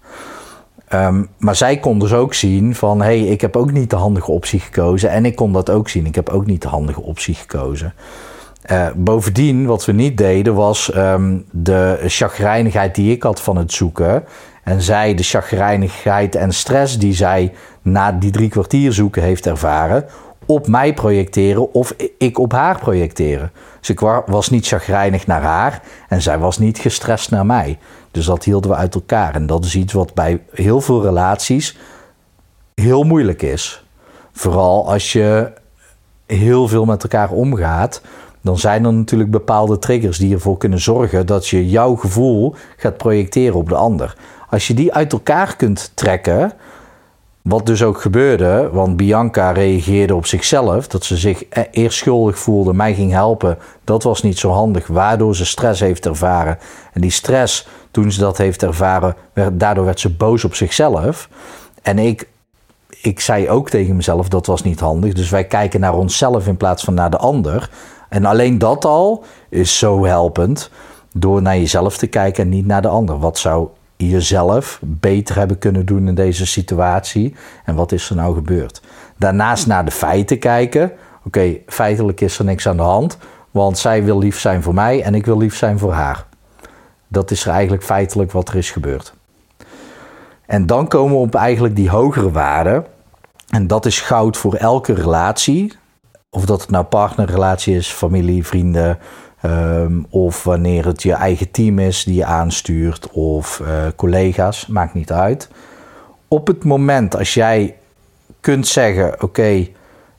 Ehm, 0.88 1.24
maar 1.38 1.56
zij 1.56 1.78
kon 1.78 1.98
dus 1.98 2.12
ook 2.12 2.34
zien 2.34 2.74
van, 2.74 3.00
hé, 3.00 3.20
hey, 3.20 3.28
ik 3.28 3.40
heb 3.40 3.56
ook 3.56 3.72
niet 3.72 3.90
de 3.90 3.96
handige 3.96 4.30
optie 4.30 4.60
gekozen. 4.60 5.10
En 5.10 5.24
ik 5.24 5.36
kon 5.36 5.52
dat 5.52 5.70
ook 5.70 5.88
zien, 5.88 6.06
ik 6.06 6.14
heb 6.14 6.28
ook 6.28 6.46
niet 6.46 6.62
de 6.62 6.68
handige 6.68 7.02
optie 7.02 7.34
gekozen. 7.34 7.94
Uh, 8.70 8.86
bovendien, 8.96 9.66
wat 9.66 9.84
we 9.84 9.92
niet 9.92 10.16
deden, 10.16 10.54
was 10.54 10.96
um, 10.96 11.44
de 11.50 11.98
chagrijnigheid 12.06 12.94
die 12.94 13.12
ik 13.12 13.22
had 13.22 13.40
van 13.40 13.56
het 13.56 13.72
zoeken. 13.72 14.24
En 14.64 14.82
zij 14.82 15.14
de 15.14 15.22
chagrijnigheid 15.22 16.34
en 16.34 16.52
stress 16.52 16.98
die 16.98 17.12
zij 17.12 17.52
na 17.82 18.12
die 18.12 18.30
drie 18.30 18.48
kwartier 18.48 18.92
zoeken 18.92 19.22
heeft 19.22 19.46
ervaren 19.46 20.04
op 20.48 20.66
mij 20.66 20.94
projecteren 20.94 21.74
of 21.74 21.94
ik 22.18 22.38
op 22.38 22.52
haar 22.52 22.78
projecteren. 22.78 23.52
Dus 23.80 23.88
ik 23.88 24.00
was 24.26 24.50
niet 24.50 24.66
chagrijnig 24.66 25.26
naar 25.26 25.42
haar 25.42 25.82
en 26.08 26.22
zij 26.22 26.38
was 26.38 26.58
niet 26.58 26.78
gestrest 26.78 27.30
naar 27.30 27.46
mij. 27.46 27.78
Dus 28.10 28.26
dat 28.26 28.44
hielden 28.44 28.70
we 28.70 28.76
uit 28.76 28.94
elkaar. 28.94 29.34
En 29.34 29.46
dat 29.46 29.64
is 29.64 29.74
iets 29.74 29.92
wat 29.92 30.14
bij 30.14 30.42
heel 30.50 30.80
veel 30.80 31.02
relaties 31.02 31.76
heel 32.74 33.02
moeilijk 33.02 33.42
is. 33.42 33.84
Vooral 34.32 34.90
als 34.90 35.12
je 35.12 35.52
heel 36.26 36.68
veel 36.68 36.84
met 36.84 37.02
elkaar 37.02 37.30
omgaat, 37.30 38.02
dan 38.40 38.58
zijn 38.58 38.84
er 38.84 38.92
natuurlijk 38.92 39.30
bepaalde 39.30 39.78
triggers 39.78 40.18
die 40.18 40.34
ervoor 40.34 40.58
kunnen 40.58 40.80
zorgen 40.80 41.26
dat 41.26 41.48
je 41.48 41.68
jouw 41.68 41.94
gevoel 41.94 42.54
gaat 42.76 42.96
projecteren 42.96 43.58
op 43.58 43.68
de 43.68 43.74
ander. 43.74 44.16
Als 44.50 44.66
je 44.66 44.74
die 44.74 44.94
uit 44.94 45.12
elkaar 45.12 45.56
kunt 45.56 45.92
trekken, 45.94 46.52
wat 47.48 47.66
dus 47.66 47.82
ook 47.82 48.00
gebeurde, 48.00 48.68
want 48.72 48.96
Bianca 48.96 49.50
reageerde 49.50 50.14
op 50.14 50.26
zichzelf, 50.26 50.88
dat 50.88 51.04
ze 51.04 51.16
zich 51.16 51.44
e- 51.50 51.66
eerst 51.70 51.98
schuldig 51.98 52.38
voelde, 52.38 52.72
mij 52.72 52.94
ging 52.94 53.12
helpen, 53.12 53.58
dat 53.84 54.02
was 54.02 54.22
niet 54.22 54.38
zo 54.38 54.50
handig, 54.50 54.86
waardoor 54.86 55.36
ze 55.36 55.44
stress 55.46 55.80
heeft 55.80 56.06
ervaren. 56.06 56.58
En 56.92 57.00
die 57.00 57.10
stress, 57.10 57.68
toen 57.90 58.12
ze 58.12 58.20
dat 58.20 58.38
heeft 58.38 58.62
ervaren, 58.62 59.14
werd, 59.32 59.60
daardoor 59.60 59.84
werd 59.84 60.00
ze 60.00 60.10
boos 60.10 60.44
op 60.44 60.54
zichzelf. 60.54 61.28
En 61.82 61.98
ik, 61.98 62.28
ik 63.02 63.20
zei 63.20 63.50
ook 63.50 63.70
tegen 63.70 63.96
mezelf, 63.96 64.28
dat 64.28 64.46
was 64.46 64.62
niet 64.62 64.80
handig. 64.80 65.12
Dus 65.12 65.30
wij 65.30 65.44
kijken 65.44 65.80
naar 65.80 65.94
onszelf 65.94 66.46
in 66.46 66.56
plaats 66.56 66.84
van 66.84 66.94
naar 66.94 67.10
de 67.10 67.18
ander. 67.18 67.70
En 68.08 68.24
alleen 68.24 68.58
dat 68.58 68.84
al 68.84 69.24
is 69.48 69.78
zo 69.78 70.04
helpend, 70.04 70.70
door 71.12 71.42
naar 71.42 71.56
jezelf 71.56 71.96
te 71.96 72.06
kijken 72.06 72.42
en 72.44 72.48
niet 72.48 72.66
naar 72.66 72.82
de 72.82 72.88
ander. 72.88 73.18
Wat 73.18 73.38
zou 73.38 73.68
jezelf 74.06 74.80
beter 74.82 75.36
hebben 75.36 75.58
kunnen 75.58 75.86
doen 75.86 76.08
in 76.08 76.14
deze 76.14 76.46
situatie 76.46 77.34
en 77.64 77.74
wat 77.74 77.92
is 77.92 78.10
er 78.10 78.16
nou 78.16 78.34
gebeurd. 78.34 78.82
Daarnaast 79.16 79.66
naar 79.66 79.84
de 79.84 79.90
feiten 79.90 80.38
kijken. 80.38 80.92
Oké, 81.24 81.56
feitelijk 81.66 82.20
is 82.20 82.38
er 82.38 82.44
niks 82.44 82.68
aan 82.68 82.76
de 82.76 82.82
hand, 82.82 83.18
want 83.50 83.78
zij 83.78 84.04
wil 84.04 84.18
lief 84.18 84.38
zijn 84.38 84.62
voor 84.62 84.74
mij 84.74 85.02
en 85.02 85.14
ik 85.14 85.26
wil 85.26 85.38
lief 85.38 85.56
zijn 85.56 85.78
voor 85.78 85.92
haar. 85.92 86.26
Dat 87.08 87.30
is 87.30 87.44
er 87.44 87.52
eigenlijk 87.52 87.82
feitelijk 87.82 88.32
wat 88.32 88.48
er 88.48 88.56
is 88.56 88.70
gebeurd. 88.70 89.14
En 90.46 90.66
dan 90.66 90.88
komen 90.88 91.16
we 91.16 91.22
op 91.22 91.34
eigenlijk 91.34 91.76
die 91.76 91.90
hogere 91.90 92.30
waarden. 92.30 92.86
En 93.48 93.66
dat 93.66 93.86
is 93.86 94.00
goud 94.00 94.36
voor 94.36 94.54
elke 94.54 94.94
relatie. 94.94 95.72
Of 96.30 96.44
dat 96.44 96.60
het 96.60 96.70
nou 96.70 96.84
partnerrelatie 96.84 97.76
is, 97.76 97.88
familie, 97.88 98.46
vrienden, 98.46 98.98
Um, 99.42 100.06
of 100.10 100.44
wanneer 100.44 100.86
het 100.86 101.02
je 101.02 101.12
eigen 101.12 101.50
team 101.50 101.78
is 101.78 102.04
die 102.04 102.14
je 102.14 102.24
aanstuurt 102.24 103.10
of 103.10 103.60
uh, 103.62 103.68
collega's, 103.96 104.66
maakt 104.66 104.94
niet 104.94 105.12
uit. 105.12 105.48
Op 106.28 106.46
het 106.46 106.64
moment 106.64 107.16
als 107.16 107.34
jij 107.34 107.76
kunt 108.40 108.66
zeggen: 108.66 109.22
Oké, 109.22 109.66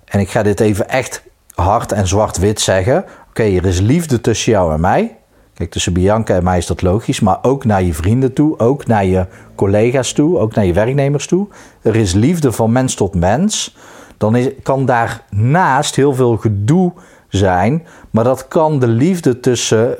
en 0.05 0.19
ik 0.19 0.29
ga 0.29 0.43
dit 0.43 0.59
even 0.59 0.89
echt 0.89 1.23
hard 1.53 1.91
en 1.91 2.07
zwart-wit 2.07 2.61
zeggen. 2.61 3.05
Oké, 3.29 3.43
er 3.43 3.65
is 3.65 3.79
liefde 3.79 4.21
tussen 4.21 4.51
jou 4.51 4.73
en 4.73 4.79
mij. 4.79 5.17
Kijk, 5.53 5.71
tussen 5.71 5.93
Bianca 5.93 6.35
en 6.35 6.43
mij 6.43 6.57
is 6.57 6.65
dat 6.65 6.81
logisch, 6.81 7.19
maar 7.19 7.37
ook 7.41 7.65
naar 7.65 7.83
je 7.83 7.93
vrienden 7.93 8.33
toe, 8.33 8.59
ook 8.59 8.87
naar 8.87 9.05
je 9.05 9.25
collega's 9.55 10.11
toe, 10.11 10.37
ook 10.37 10.55
naar 10.55 10.65
je 10.65 10.73
werknemers 10.73 11.27
toe. 11.27 11.47
Er 11.81 11.95
is 11.95 12.13
liefde 12.13 12.51
van 12.51 12.71
mens 12.71 12.95
tot 12.95 13.15
mens. 13.15 13.75
Dan 14.17 14.35
is, 14.35 14.49
kan 14.63 14.85
daarnaast 14.85 15.95
heel 15.95 16.13
veel 16.13 16.37
gedoe 16.37 16.93
zijn, 17.29 17.87
maar 18.09 18.23
dat 18.23 18.47
kan 18.47 18.79
de 18.79 18.87
liefde 18.87 19.39
tussen 19.39 19.95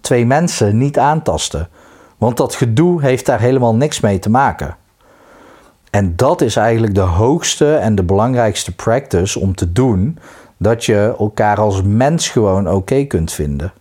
twee 0.00 0.26
mensen 0.26 0.78
niet 0.78 0.98
aantasten. 0.98 1.68
Want 2.18 2.36
dat 2.36 2.54
gedoe 2.54 3.02
heeft 3.02 3.26
daar 3.26 3.40
helemaal 3.40 3.74
niks 3.74 4.00
mee 4.00 4.18
te 4.18 4.30
maken. 4.30 4.76
En 5.90 6.16
dat 6.16 6.40
is 6.40 6.56
eigenlijk 6.56 6.94
de 6.94 7.00
hoogste 7.00 7.74
en 7.74 7.94
de 7.94 8.02
belangrijkste 8.02 8.74
practice 8.74 9.40
om 9.40 9.54
te 9.54 9.72
doen, 9.72 10.18
dat 10.56 10.84
je 10.84 11.14
elkaar 11.18 11.60
als 11.60 11.82
mens 11.82 12.28
gewoon 12.28 12.70
oké 12.70 13.04
kunt 13.04 13.32
vinden. 13.32 13.72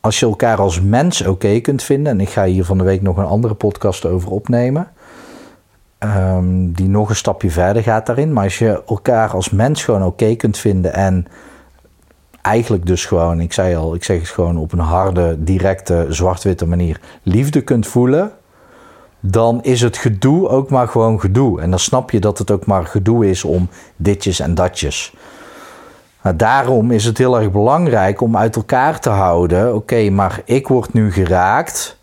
Als 0.00 0.20
je 0.20 0.26
elkaar 0.26 0.58
als 0.58 0.80
mens 0.80 1.26
oké 1.26 1.60
kunt 1.60 1.82
vinden, 1.82 2.12
en 2.12 2.20
ik 2.20 2.28
ga 2.28 2.44
hier 2.44 2.64
van 2.64 2.78
de 2.78 2.84
week 2.84 3.02
nog 3.02 3.16
een 3.16 3.24
andere 3.24 3.54
podcast 3.54 4.04
over 4.04 4.30
opnemen, 4.30 4.90
ehm, 5.98 6.72
die 6.72 6.88
nog 6.88 7.08
een 7.08 7.16
stapje 7.16 7.50
verder 7.50 7.82
gaat 7.82 8.06
daarin. 8.06 8.32
Maar 8.32 8.44
als 8.44 8.58
je 8.58 8.82
elkaar 8.86 9.30
als 9.30 9.50
mens 9.50 9.84
gewoon 9.84 10.04
oké 10.04 10.34
kunt 10.34 10.58
vinden 10.58 10.94
en 10.94 11.26
eigenlijk 12.42 12.86
dus 12.86 13.04
gewoon, 13.04 13.40
ik 13.40 13.52
zei 13.52 13.76
al, 13.76 13.94
ik 13.94 14.04
zeg 14.04 14.18
het 14.18 14.28
gewoon 14.28 14.56
op 14.56 14.72
een 14.72 14.78
harde, 14.78 15.36
directe, 15.38 16.06
zwart-witte 16.08 16.66
manier, 16.66 17.00
liefde 17.22 17.60
kunt 17.60 17.86
voelen, 17.86 18.32
dan 19.20 19.62
is 19.62 19.80
het 19.80 19.96
gedoe 19.96 20.48
ook 20.48 20.70
maar 20.70 20.88
gewoon 20.88 21.20
gedoe. 21.20 21.60
En 21.60 21.70
dan 21.70 21.78
snap 21.78 22.10
je 22.10 22.20
dat 22.20 22.38
het 22.38 22.50
ook 22.50 22.66
maar 22.66 22.86
gedoe 22.86 23.28
is 23.28 23.44
om 23.44 23.68
ditjes 23.96 24.40
en 24.40 24.54
datjes. 24.54 25.14
Daarom 26.36 26.90
is 26.90 27.04
het 27.04 27.18
heel 27.18 27.40
erg 27.40 27.50
belangrijk 27.50 28.20
om 28.20 28.36
uit 28.36 28.56
elkaar 28.56 29.00
te 29.00 29.10
houden. 29.10 29.74
Oké, 29.74 30.10
maar 30.10 30.40
ik 30.44 30.68
word 30.68 30.92
nu 30.92 31.12
geraakt 31.12 31.98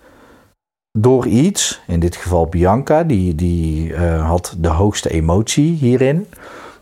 door 0.97 1.27
iets. 1.27 1.81
In 1.87 1.99
dit 1.99 2.15
geval 2.15 2.47
Bianca, 2.47 3.03
die, 3.03 3.35
die 3.35 3.89
uh, 3.89 4.27
had 4.29 4.55
de 4.57 4.67
hoogste 4.67 5.09
emotie 5.09 5.73
hierin. 5.73 6.27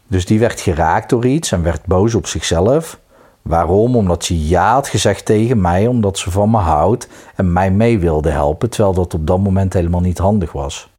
Dus 0.07 0.25
die 0.25 0.39
werd 0.39 0.61
geraakt 0.61 1.09
door 1.09 1.25
iets 1.25 1.51
en 1.51 1.63
werd 1.63 1.85
boos 1.85 2.15
op 2.15 2.27
zichzelf. 2.27 2.99
Waarom? 3.41 3.95
Omdat 3.95 4.23
ze 4.23 4.47
ja 4.47 4.73
had 4.73 4.87
gezegd 4.87 5.25
tegen 5.25 5.61
mij, 5.61 5.87
omdat 5.87 6.17
ze 6.17 6.31
van 6.31 6.49
me 6.49 6.57
houdt 6.57 7.07
en 7.35 7.53
mij 7.53 7.71
mee 7.71 7.99
wilde 7.99 8.29
helpen, 8.29 8.69
terwijl 8.69 8.93
dat 8.93 9.13
op 9.13 9.27
dat 9.27 9.39
moment 9.39 9.73
helemaal 9.73 10.01
niet 10.01 10.17
handig 10.17 10.51
was. 10.51 10.89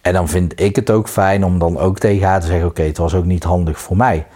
En 0.00 0.12
dan 0.12 0.28
vind 0.28 0.60
ik 0.60 0.76
het 0.76 0.90
ook 0.90 1.08
fijn 1.08 1.44
om 1.44 1.58
dan 1.58 1.78
ook 1.78 1.98
tegen 1.98 2.28
haar 2.28 2.40
te 2.40 2.46
zeggen: 2.46 2.68
Oké, 2.68 2.82
het 2.82 2.98
was 2.98 3.14
ook 3.14 3.24
niet 3.24 3.44
handig 3.44 3.80
voor 3.80 3.96
mij. 3.96 4.26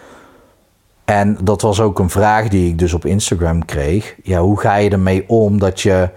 En 1.05 1.37
dat 1.43 1.61
was 1.61 1.81
ook 1.81 1.99
een 1.99 2.09
vraag 2.09 2.47
die 2.47 2.69
ik 2.69 2.79
dus 2.79 2.93
op 2.93 3.05
Instagram 3.05 3.65
kreeg. 3.65 4.15
Ja, 4.23 4.39
hoe 4.39 4.59
ga 4.59 4.75
je 4.75 4.89
ermee 4.89 5.23
om 5.27 5.59
dat 5.59 5.81
je 5.81 6.09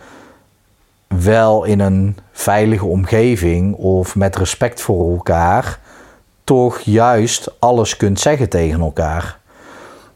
wel 1.08 1.64
in 1.64 1.80
een 1.80 2.16
veilige 2.32 2.86
omgeving 2.86 3.75
of 3.75 4.16
met 4.16 4.36
respect 4.36 4.80
voor 4.80 5.12
elkaar 5.12 5.78
toch 6.44 6.80
juist 6.80 7.54
alles 7.58 7.96
kunt 7.96 8.20
zeggen 8.20 8.48
tegen 8.48 8.80
elkaar? 8.80 9.38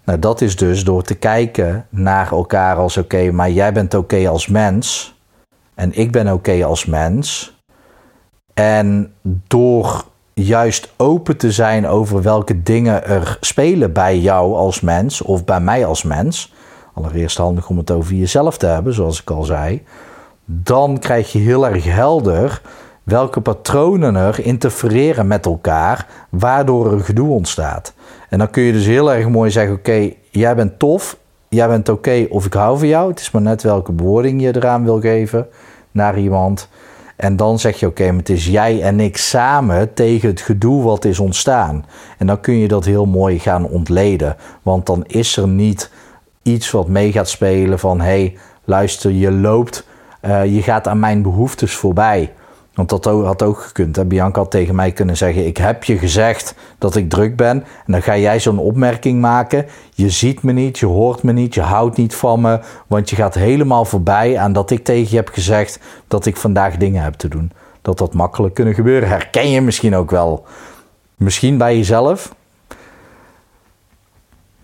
Nou, 0.05 0.19
dat 0.19 0.41
is 0.41 0.57
dus 0.57 0.85
door 0.85 1.03
te 1.03 1.15
kijken 1.15 1.87
naar 1.89 2.33
elkaar 2.33 2.77
als 2.77 2.97
oké, 2.97 3.31
maar 3.31 3.51
jij 3.51 3.73
bent 3.73 3.95
oké 3.95 4.29
als 4.29 4.47
mens 4.47 5.15
en 5.81 5.93
ik 5.95 6.13
ben 6.13 6.33
oké 6.33 6.65
als 6.65 6.85
mens. 6.85 7.59
En 8.55 9.13
door 9.47 10.05
juist 10.35 10.93
open 10.97 11.37
te 11.37 11.53
zijn 11.53 11.87
over 11.87 12.23
welke 12.23 12.63
dingen 12.63 13.07
er 13.07 13.37
spelen 13.41 13.93
bij 13.93 14.19
jou 14.19 14.55
als 14.55 14.81
mens 14.81 15.23
of 15.23 15.45
bij 15.45 15.61
mij 15.61 15.87
als 15.87 16.03
mens. 16.03 16.53
Allereerst 16.95 17.37
handig 17.37 17.69
om 17.69 17.77
het 17.77 17.91
over 17.91 18.15
jezelf 18.15 18.59
te 18.59 18.67
hebben, 18.67 18.95
zoals 18.95 19.21
ik 19.21 19.31
al 19.31 19.43
zei. 19.43 19.83
Dan 20.53 20.99
krijg 20.99 21.33
je 21.33 21.39
heel 21.39 21.69
erg 21.69 21.85
helder 21.85 22.63
welke 23.03 23.41
patronen 23.41 24.17
er 24.17 24.45
interfereren 24.45 25.27
met 25.27 25.47
elkaar, 25.47 26.07
waardoor 26.29 26.93
er 26.93 27.01
gedoe 27.01 27.29
ontstaat. 27.29 27.95
En 28.29 28.39
dan 28.39 28.51
kun 28.51 28.63
je 28.63 28.73
dus 28.73 28.87
heel 28.87 29.13
erg 29.13 29.29
mooi 29.29 29.51
zeggen: 29.51 29.75
Oké, 29.75 30.13
jij 30.31 30.55
bent 30.55 30.79
tof, 30.79 31.17
jij 31.49 31.69
bent 31.69 31.89
oké 31.89 32.27
of 32.29 32.47
ik 32.47 32.53
hou 32.53 32.79
van 32.79 32.89
jou. 32.89 33.11
Het 33.11 33.21
is 33.21 33.31
maar 33.31 33.43
net 33.43 33.63
welke 33.63 33.93
bewoording 33.93 34.43
je 34.43 34.57
eraan 34.57 34.85
wil 34.85 35.01
geven 35.01 35.47
naar 35.91 36.19
iemand. 36.19 36.69
En 37.17 37.37
dan 37.37 37.59
zeg 37.59 37.81
je: 37.81 37.87
Oké, 37.87 38.05
het 38.05 38.29
is 38.29 38.47
jij 38.47 38.83
en 38.83 39.01
ik 39.01 39.17
samen 39.17 39.95
tegen 39.95 40.29
het 40.29 40.41
gedoe 40.41 40.83
wat 40.83 41.05
is 41.05 41.19
ontstaan. 41.19 41.85
En 42.19 42.27
dan 42.27 42.41
kun 42.41 42.55
je 42.55 42.69
dat 42.69 42.85
heel 42.85 43.07
mooi 43.07 43.39
gaan 43.39 43.67
ontleden. 43.67 44.37
Want 44.63 44.87
dan 44.87 45.05
is 45.07 45.37
er 45.37 45.49
niet 45.49 45.91
iets 46.43 46.71
wat 46.71 46.89
mee 46.89 47.13
gaat 47.13 47.29
spelen 47.29 47.79
van: 47.79 48.01
hé, 48.01 48.07
hey, 48.07 48.37
luister, 48.65 49.11
je 49.11 49.33
loopt, 49.33 49.89
uh, 50.23 50.55
je 50.55 50.63
gaat 50.63 50.89
aan 50.89 50.99
mijn 50.99 51.23
behoeftes 51.23 51.75
voorbij. 51.75 52.33
Want 52.75 52.89
dat 52.89 53.05
had 53.05 53.43
ook 53.43 53.61
gekund. 53.61 53.97
Hè? 53.97 54.05
Bianca 54.05 54.41
had 54.41 54.51
tegen 54.51 54.75
mij 54.75 54.93
kunnen 54.93 55.17
zeggen: 55.17 55.47
Ik 55.47 55.57
heb 55.57 55.85
je 55.85 55.99
gezegd 55.99 56.55
dat 56.79 56.97
ik 56.97 57.11
druk 57.11 57.37
ben. 57.37 57.57
En 57.87 57.93
dan 57.93 58.03
ga 58.03 58.17
jij 58.17 58.41
zo'n 58.41 58.59
opmerking 58.59 59.21
maken. 59.21 59.67
Je 59.95 60.11
ziet 60.11 60.43
me 60.43 60.53
niet, 60.53 60.79
je 60.79 60.87
hoort 60.87 61.23
me 61.23 61.33
niet, 61.33 61.55
je 61.55 61.61
houdt 61.61 61.97
niet 61.97 62.15
van 62.15 62.41
me. 62.41 62.61
Want 62.87 63.11
je 63.11 63.17
gaat 63.17 63.35
helemaal 63.35 63.85
voorbij 63.85 64.39
aan 64.39 64.53
dat 64.53 64.71
ik 64.71 64.85
tegen 64.85 65.11
je 65.11 65.17
heb 65.17 65.29
gezegd 65.29 65.81
dat 66.09 66.27
ik 66.27 66.37
vandaag 66.37 66.77
dingen 66.77 67.03
heb 67.03 67.15
te 67.15 67.29
doen. 67.29 67.53
Dat 67.83 67.99
dat 67.99 68.15
makkelijk 68.15 68.55
kunnen 68.55 68.75
gebeuren. 68.75 69.09
Herken 69.09 69.51
je 69.51 69.61
misschien 69.61 69.97
ook 69.97 70.11
wel. 70.11 70.45
Misschien 71.17 71.59
bij 71.59 71.77
jezelf, 71.77 72.35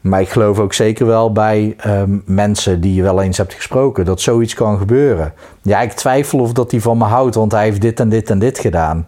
maar 0.09 0.21
ik 0.21 0.29
geloof 0.29 0.59
ook 0.59 0.73
zeker 0.73 1.07
wel 1.07 1.33
bij 1.33 1.75
ehm, 1.79 2.19
mensen 2.25 2.81
die 2.81 2.95
je 2.95 3.03
wel 3.03 3.23
eens 3.23 3.37
hebt 3.37 3.55
gesproken 3.55 4.05
dat 4.05 4.21
zoiets 4.21 4.55
kan 4.55 4.79
gebeuren. 4.79 5.35
Ja, 5.63 5.81
ik 5.81 5.93
twijfel 5.93 6.39
of 6.39 6.53
dat 6.53 6.71
hij 6.71 6.81
van 6.81 6.99
me 6.99 7.05
houdt, 7.05 7.35
want 7.35 7.53
hij 7.53 7.65
heeft 7.65 7.81
dit 7.81 8.01
en 8.01 8.09
dit 8.09 8.31
en 8.31 8.39
dit 8.39 8.59
gedaan. 8.59 9.07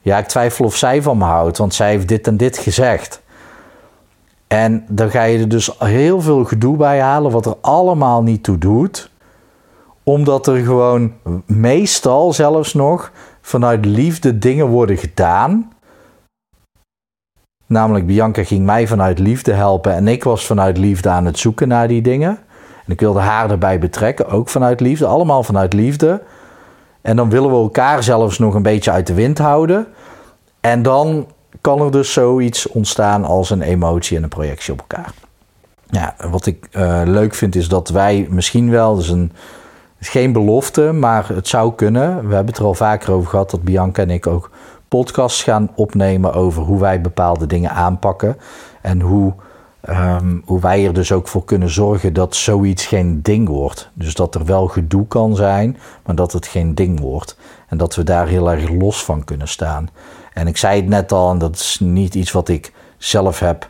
Ja, 0.00 0.18
ik 0.18 0.26
twijfel 0.26 0.64
of 0.64 0.76
zij 0.76 1.02
van 1.02 1.18
me 1.18 1.24
houdt, 1.24 1.58
want 1.58 1.74
zij 1.74 1.90
heeft 1.90 2.08
dit 2.08 2.26
en 2.26 2.36
dit 2.36 2.58
gezegd. 2.58 3.22
En 4.46 4.84
dan 4.88 5.10
ga 5.10 5.22
je 5.22 5.38
er 5.38 5.48
dus 5.48 5.70
heel 5.78 6.20
veel 6.20 6.44
gedoe 6.44 6.76
bij 6.76 7.00
halen, 7.00 7.30
wat 7.30 7.46
er 7.46 7.56
allemaal 7.60 8.22
niet 8.22 8.42
toe 8.42 8.58
doet. 8.58 9.10
Omdat 10.02 10.46
er 10.46 10.56
gewoon 10.64 11.12
meestal 11.46 12.32
zelfs 12.32 12.74
nog 12.74 13.12
vanuit 13.40 13.84
liefde 13.84 14.38
dingen 14.38 14.66
worden 14.66 14.96
gedaan 14.96 15.72
Namelijk, 17.66 18.06
Bianca 18.06 18.44
ging 18.44 18.64
mij 18.64 18.86
vanuit 18.86 19.18
liefde 19.18 19.52
helpen 19.52 19.94
en 19.94 20.08
ik 20.08 20.24
was 20.24 20.46
vanuit 20.46 20.78
liefde 20.78 21.08
aan 21.08 21.24
het 21.24 21.38
zoeken 21.38 21.68
naar 21.68 21.88
die 21.88 22.02
dingen. 22.02 22.38
En 22.86 22.92
ik 22.92 23.00
wilde 23.00 23.20
haar 23.20 23.50
erbij 23.50 23.78
betrekken, 23.78 24.28
ook 24.28 24.48
vanuit 24.48 24.80
liefde, 24.80 25.06
allemaal 25.06 25.42
vanuit 25.42 25.72
liefde. 25.72 26.22
En 27.00 27.16
dan 27.16 27.30
willen 27.30 27.50
we 27.50 27.56
elkaar 27.56 28.02
zelfs 28.02 28.38
nog 28.38 28.54
een 28.54 28.62
beetje 28.62 28.90
uit 28.90 29.06
de 29.06 29.14
wind 29.14 29.38
houden. 29.38 29.86
En 30.60 30.82
dan 30.82 31.26
kan 31.60 31.80
er 31.80 31.90
dus 31.90 32.12
zoiets 32.12 32.68
ontstaan 32.68 33.24
als 33.24 33.50
een 33.50 33.62
emotie 33.62 34.16
en 34.16 34.22
een 34.22 34.28
projectie 34.28 34.72
op 34.72 34.78
elkaar. 34.78 35.12
Ja, 35.90 36.14
wat 36.30 36.46
ik 36.46 36.68
uh, 36.72 37.02
leuk 37.04 37.34
vind 37.34 37.54
is 37.54 37.68
dat 37.68 37.88
wij 37.88 38.26
misschien 38.30 38.70
wel, 38.70 38.94
dus 38.94 39.08
een, 39.08 39.32
geen 40.00 40.32
belofte, 40.32 40.92
maar 40.92 41.28
het 41.28 41.48
zou 41.48 41.74
kunnen. 41.74 42.28
We 42.28 42.34
hebben 42.34 42.46
het 42.46 42.58
er 42.58 42.64
al 42.64 42.74
vaker 42.74 43.12
over 43.12 43.30
gehad 43.30 43.50
dat 43.50 43.62
Bianca 43.62 44.02
en 44.02 44.10
ik 44.10 44.26
ook 44.26 44.50
podcasts 44.88 45.42
gaan 45.42 45.70
opnemen 45.74 46.32
over 46.32 46.62
hoe 46.62 46.80
wij 46.80 47.00
bepaalde 47.00 47.46
dingen 47.46 47.70
aanpakken. 47.70 48.36
En 48.82 49.00
hoe, 49.00 49.32
um, 49.88 50.42
hoe 50.44 50.60
wij 50.60 50.86
er 50.86 50.94
dus 50.94 51.12
ook 51.12 51.28
voor 51.28 51.44
kunnen 51.44 51.70
zorgen 51.70 52.12
dat 52.12 52.34
zoiets 52.34 52.86
geen 52.86 53.22
ding 53.22 53.48
wordt. 53.48 53.90
Dus 53.94 54.14
dat 54.14 54.34
er 54.34 54.44
wel 54.44 54.66
gedoe 54.66 55.06
kan 55.06 55.36
zijn, 55.36 55.76
maar 56.04 56.14
dat 56.14 56.32
het 56.32 56.46
geen 56.46 56.74
ding 56.74 57.00
wordt. 57.00 57.36
En 57.68 57.78
dat 57.78 57.94
we 57.94 58.02
daar 58.02 58.26
heel 58.26 58.50
erg 58.50 58.70
los 58.70 59.04
van 59.04 59.24
kunnen 59.24 59.48
staan. 59.48 59.88
En 60.32 60.46
ik 60.46 60.56
zei 60.56 60.80
het 60.80 60.88
net 60.88 61.12
al, 61.12 61.30
en 61.30 61.38
dat 61.38 61.54
is 61.54 61.78
niet 61.80 62.14
iets 62.14 62.32
wat 62.32 62.48
ik 62.48 62.72
zelf 62.98 63.40
heb 63.40 63.68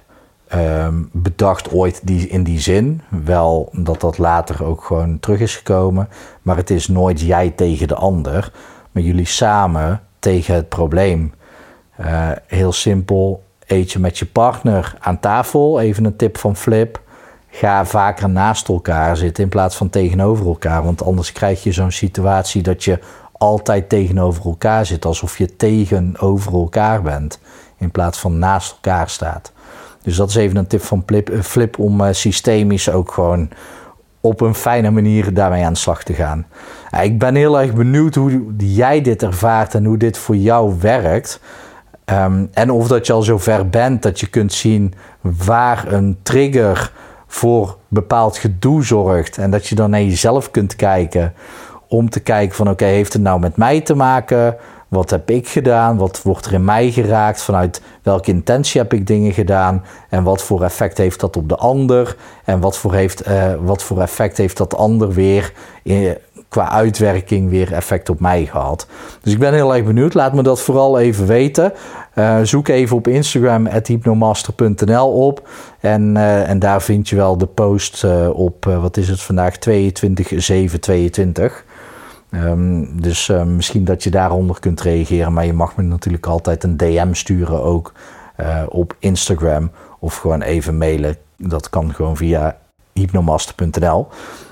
um, 0.55 1.09
bedacht 1.13 1.73
ooit 1.73 2.01
die, 2.05 2.29
in 2.29 2.43
die 2.43 2.61
zin. 2.61 3.03
Wel 3.09 3.69
dat 3.73 4.01
dat 4.01 4.19
later 4.19 4.65
ook 4.65 4.85
gewoon 4.85 5.21
terug 5.21 5.41
is 5.41 5.57
gekomen. 5.57 6.09
Maar 6.43 6.57
het 6.57 6.71
is 6.71 6.89
nooit 6.89 7.21
jij 7.21 7.51
tegen 7.51 7.89
de 7.89 7.95
ander. 7.95 8.53
Maar 8.93 9.03
jullie 9.03 9.27
samen 9.27 10.01
tegen 10.27 10.55
het 10.55 10.69
probleem. 10.69 11.33
Uh, 12.01 12.31
heel 12.47 12.73
simpel, 12.73 13.43
eet 13.67 13.93
je 13.93 13.99
met 13.99 14.19
je 14.19 14.27
partner 14.27 14.95
aan 15.01 15.21
tafel. 15.21 15.81
Even 15.81 16.05
een 16.05 16.17
tip 16.17 16.39
van 16.39 16.57
Flip. 16.57 17.01
Ga 17.51 17.85
vaker 17.85 18.29
naast 18.29 18.69
elkaar 18.69 19.17
zitten 19.17 19.43
in 19.43 19.49
plaats 19.49 19.77
van 19.77 19.91
tegenover 19.91 20.47
elkaar. 20.47 20.85
Want 20.85 21.03
anders 21.03 21.33
krijg 21.33 21.63
je 21.63 21.73
zo'n 21.73 21.91
situatie 21.91 22.63
dat 22.63 22.85
je 22.85 22.99
altijd 23.33 23.89
tegenover 23.89 24.45
elkaar 24.45 24.87
zit. 24.87 25.05
Alsof 25.05 25.39
je 25.39 25.57
tegenover 25.57 26.53
elkaar 26.53 27.03
bent. 27.03 27.39
In 27.79 27.91
plaats 27.91 28.19
van 28.19 28.39
naast 28.39 28.73
elkaar 28.73 29.09
staat. 29.09 29.53
Dus 30.03 30.17
dat 30.17 30.29
is 30.29 30.37
even 30.37 30.57
een 30.57 30.67
tip 30.67 30.83
van 30.83 31.03
Flip, 31.07 31.31
eh, 31.31 31.41
Flip 31.41 31.79
om 31.79 32.01
uh, 32.01 32.09
systemisch 32.11 32.91
ook 32.91 33.13
gewoon 33.13 33.49
op 34.27 34.41
een 34.41 34.55
fijne 34.55 34.91
manier 34.91 35.35
daarmee 35.35 35.65
aan 35.65 35.73
de 35.73 35.79
slag 35.79 36.03
te 36.03 36.15
gaan. 36.15 36.47
Ik 37.03 37.19
ben 37.19 37.35
heel 37.35 37.61
erg 37.61 37.75
benieuwd 37.75 38.15
hoe 38.15 38.55
jij 38.57 39.01
dit 39.01 39.23
ervaart 39.23 39.75
en 39.75 39.85
hoe 39.85 39.97
dit 39.97 40.19
voor 40.19 40.37
jou 40.37 40.75
werkt. 40.81 41.41
Ehm, 42.05 42.47
en 42.53 42.71
of 42.71 42.89
dat 42.89 43.07
je 43.07 43.13
al 43.13 43.23
zo 43.23 43.39
ver 43.39 43.69
bent 43.69 44.03
dat 44.03 44.21
je 44.21 44.27
kunt 44.27 44.53
zien 44.53 44.95
waar 45.21 45.93
een 45.93 46.19
trigger 46.23 46.93
voor 47.27 47.77
bepaald 47.89 48.37
gedoe 48.37 48.85
zorgt. 48.85 49.39
En 49.39 49.51
dat 49.51 49.67
je 49.67 49.75
dan 49.75 49.91
naar 49.91 50.03
jezelf 50.03 50.51
kunt 50.51 50.77
kijken 50.77 51.35
om 51.89 52.11
te 52.11 52.21
kijken 52.21 52.57
van 52.57 52.71
oké, 52.71 52.85
heeft 52.85 53.13
het 53.13 53.23
nou 53.23 53.41
met 53.41 53.57
mij 53.57 53.81
te 53.81 53.95
maken? 53.95 54.57
Wat 54.97 55.11
heb 55.11 55.31
ik 55.31 55.49
gedaan? 55.49 55.97
Wat 55.97 56.23
wordt 56.23 56.47
er 56.47 56.53
in 56.53 56.65
mij 56.65 56.91
geraakt? 56.91 57.43
Vanuit 57.43 57.83
welke 58.03 58.31
intentie 58.31 58.81
heb 58.81 58.93
ik 58.93 59.07
dingen 59.07 59.33
gedaan? 59.33 59.85
En 60.09 60.23
wat 60.23 60.43
voor 60.43 60.63
effect 60.63 60.99
heeft 60.99 61.21
dat 61.21 61.37
op 61.37 61.49
de 61.49 61.57
ander? 61.57 62.17
En 62.45 62.61
wat 62.61 62.79
voor, 62.79 62.95
heeft, 62.95 63.29
uh, 63.29 63.55
wat 63.61 63.83
voor 63.83 64.01
effect 64.01 64.37
heeft 64.37 64.57
dat 64.57 64.77
ander 64.77 65.13
weer 65.13 65.53
in, 65.83 66.17
qua 66.49 66.71
uitwerking 66.71 67.51
weer 67.51 67.73
effect 67.73 68.09
op 68.09 68.21
mij 68.21 68.47
gehad? 68.47 68.87
Dus 69.21 69.33
ik 69.33 69.39
ben 69.39 69.55
heel 69.55 69.75
erg 69.75 69.85
benieuwd. 69.85 70.15
Laat 70.15 70.35
me 70.35 70.43
dat 70.43 70.61
vooral 70.61 70.99
even 70.99 71.27
weten. 71.27 71.73
Uh, 72.15 72.39
zoek 72.43 72.69
even 72.69 72.97
op 72.97 73.09
Instagram 73.09 73.67
hypnomaster.nl 73.67 75.13
op. 75.13 75.49
En, 75.81 76.15
uh, 76.15 76.49
en 76.49 76.59
daar 76.59 76.83
vind 76.83 77.09
je 77.09 77.17
wel 77.17 77.39
de 77.39 77.47
post 77.47 78.05
op, 78.33 78.65
wat 78.65 78.97
is 78.97 79.09
het 79.09 79.23
vandaag, 79.23 79.57
22 79.57 80.33
7 80.37 80.81
22. 80.81 81.65
Ehm, 82.31 82.85
dus 82.93 83.29
uh, 83.29 83.43
misschien 83.43 83.85
dat 83.85 84.03
je 84.03 84.11
daaronder 84.11 84.61
kunt 84.61 84.81
reageren. 84.81 85.33
Maar 85.33 85.47
je 85.47 85.53
mag 85.53 85.77
me 85.77 85.83
natuurlijk 85.83 86.27
altijd 86.27 86.65
een 86.65 86.77
DM 86.77 87.13
sturen 87.13 87.63
ook 87.63 87.93
uh, 88.41 88.63
op 88.69 88.97
Instagram. 88.99 89.71
Of 89.99 90.17
gewoon 90.17 90.43
even 90.43 90.79
mailen. 90.79 91.17
Dat 91.37 91.71
kan 91.71 91.95
gewoon 91.95 92.17
via 92.17 92.57
hypnomaster.nl. 92.93 94.09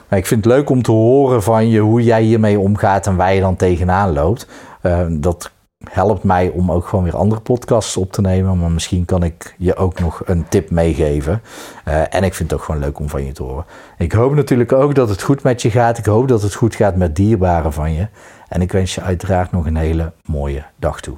Maar 0.08 0.18
ik 0.18 0.26
vind 0.26 0.44
het 0.44 0.54
leuk 0.54 0.70
om 0.70 0.82
te 0.82 0.90
horen 0.90 1.42
van 1.42 1.68
je 1.68 1.80
hoe 1.80 2.02
jij 2.02 2.22
hiermee 2.22 2.58
omgaat 2.58 3.06
en 3.06 3.16
waar 3.16 3.34
je 3.34 3.40
dan 3.40 3.56
tegenaan 3.56 4.12
loopt. 4.12 4.48
Uh, 4.82 5.00
dat 5.10 5.50
helpt 5.90 6.22
mij 6.22 6.48
om 6.48 6.72
ook 6.72 6.86
gewoon 6.86 7.04
weer 7.04 7.16
andere 7.16 7.40
podcasts 7.40 7.96
op 7.96 8.12
te 8.12 8.20
nemen. 8.20 8.58
Maar 8.58 8.70
misschien 8.70 9.04
kan 9.04 9.22
ik 9.22 9.54
je 9.58 9.76
ook 9.76 10.00
nog 10.00 10.22
een 10.24 10.48
tip 10.48 10.70
meegeven. 10.70 11.42
Uh, 11.88 12.14
en 12.14 12.24
ik 12.24 12.34
vind 12.34 12.50
het 12.50 12.60
ook 12.60 12.64
gewoon 12.64 12.80
leuk 12.80 12.98
om 12.98 13.08
van 13.08 13.24
je 13.24 13.32
te 13.32 13.42
horen. 13.42 13.64
Ik 13.98 14.12
hoop 14.12 14.34
natuurlijk 14.34 14.72
ook 14.72 14.94
dat 14.94 15.08
het 15.08 15.22
goed 15.22 15.42
met 15.42 15.62
je 15.62 15.70
gaat. 15.70 15.98
Ik 15.98 16.06
hoop 16.06 16.28
dat 16.28 16.42
het 16.42 16.54
goed 16.54 16.74
gaat 16.74 16.96
met 16.96 17.16
dierbaren 17.16 17.72
van 17.72 17.92
je. 17.92 18.08
En 18.48 18.60
ik 18.60 18.72
wens 18.72 18.94
je 18.94 19.00
uiteraard 19.00 19.52
nog 19.52 19.66
een 19.66 19.76
hele 19.76 20.12
mooie 20.24 20.64
dag 20.76 21.00
toe. 21.00 21.16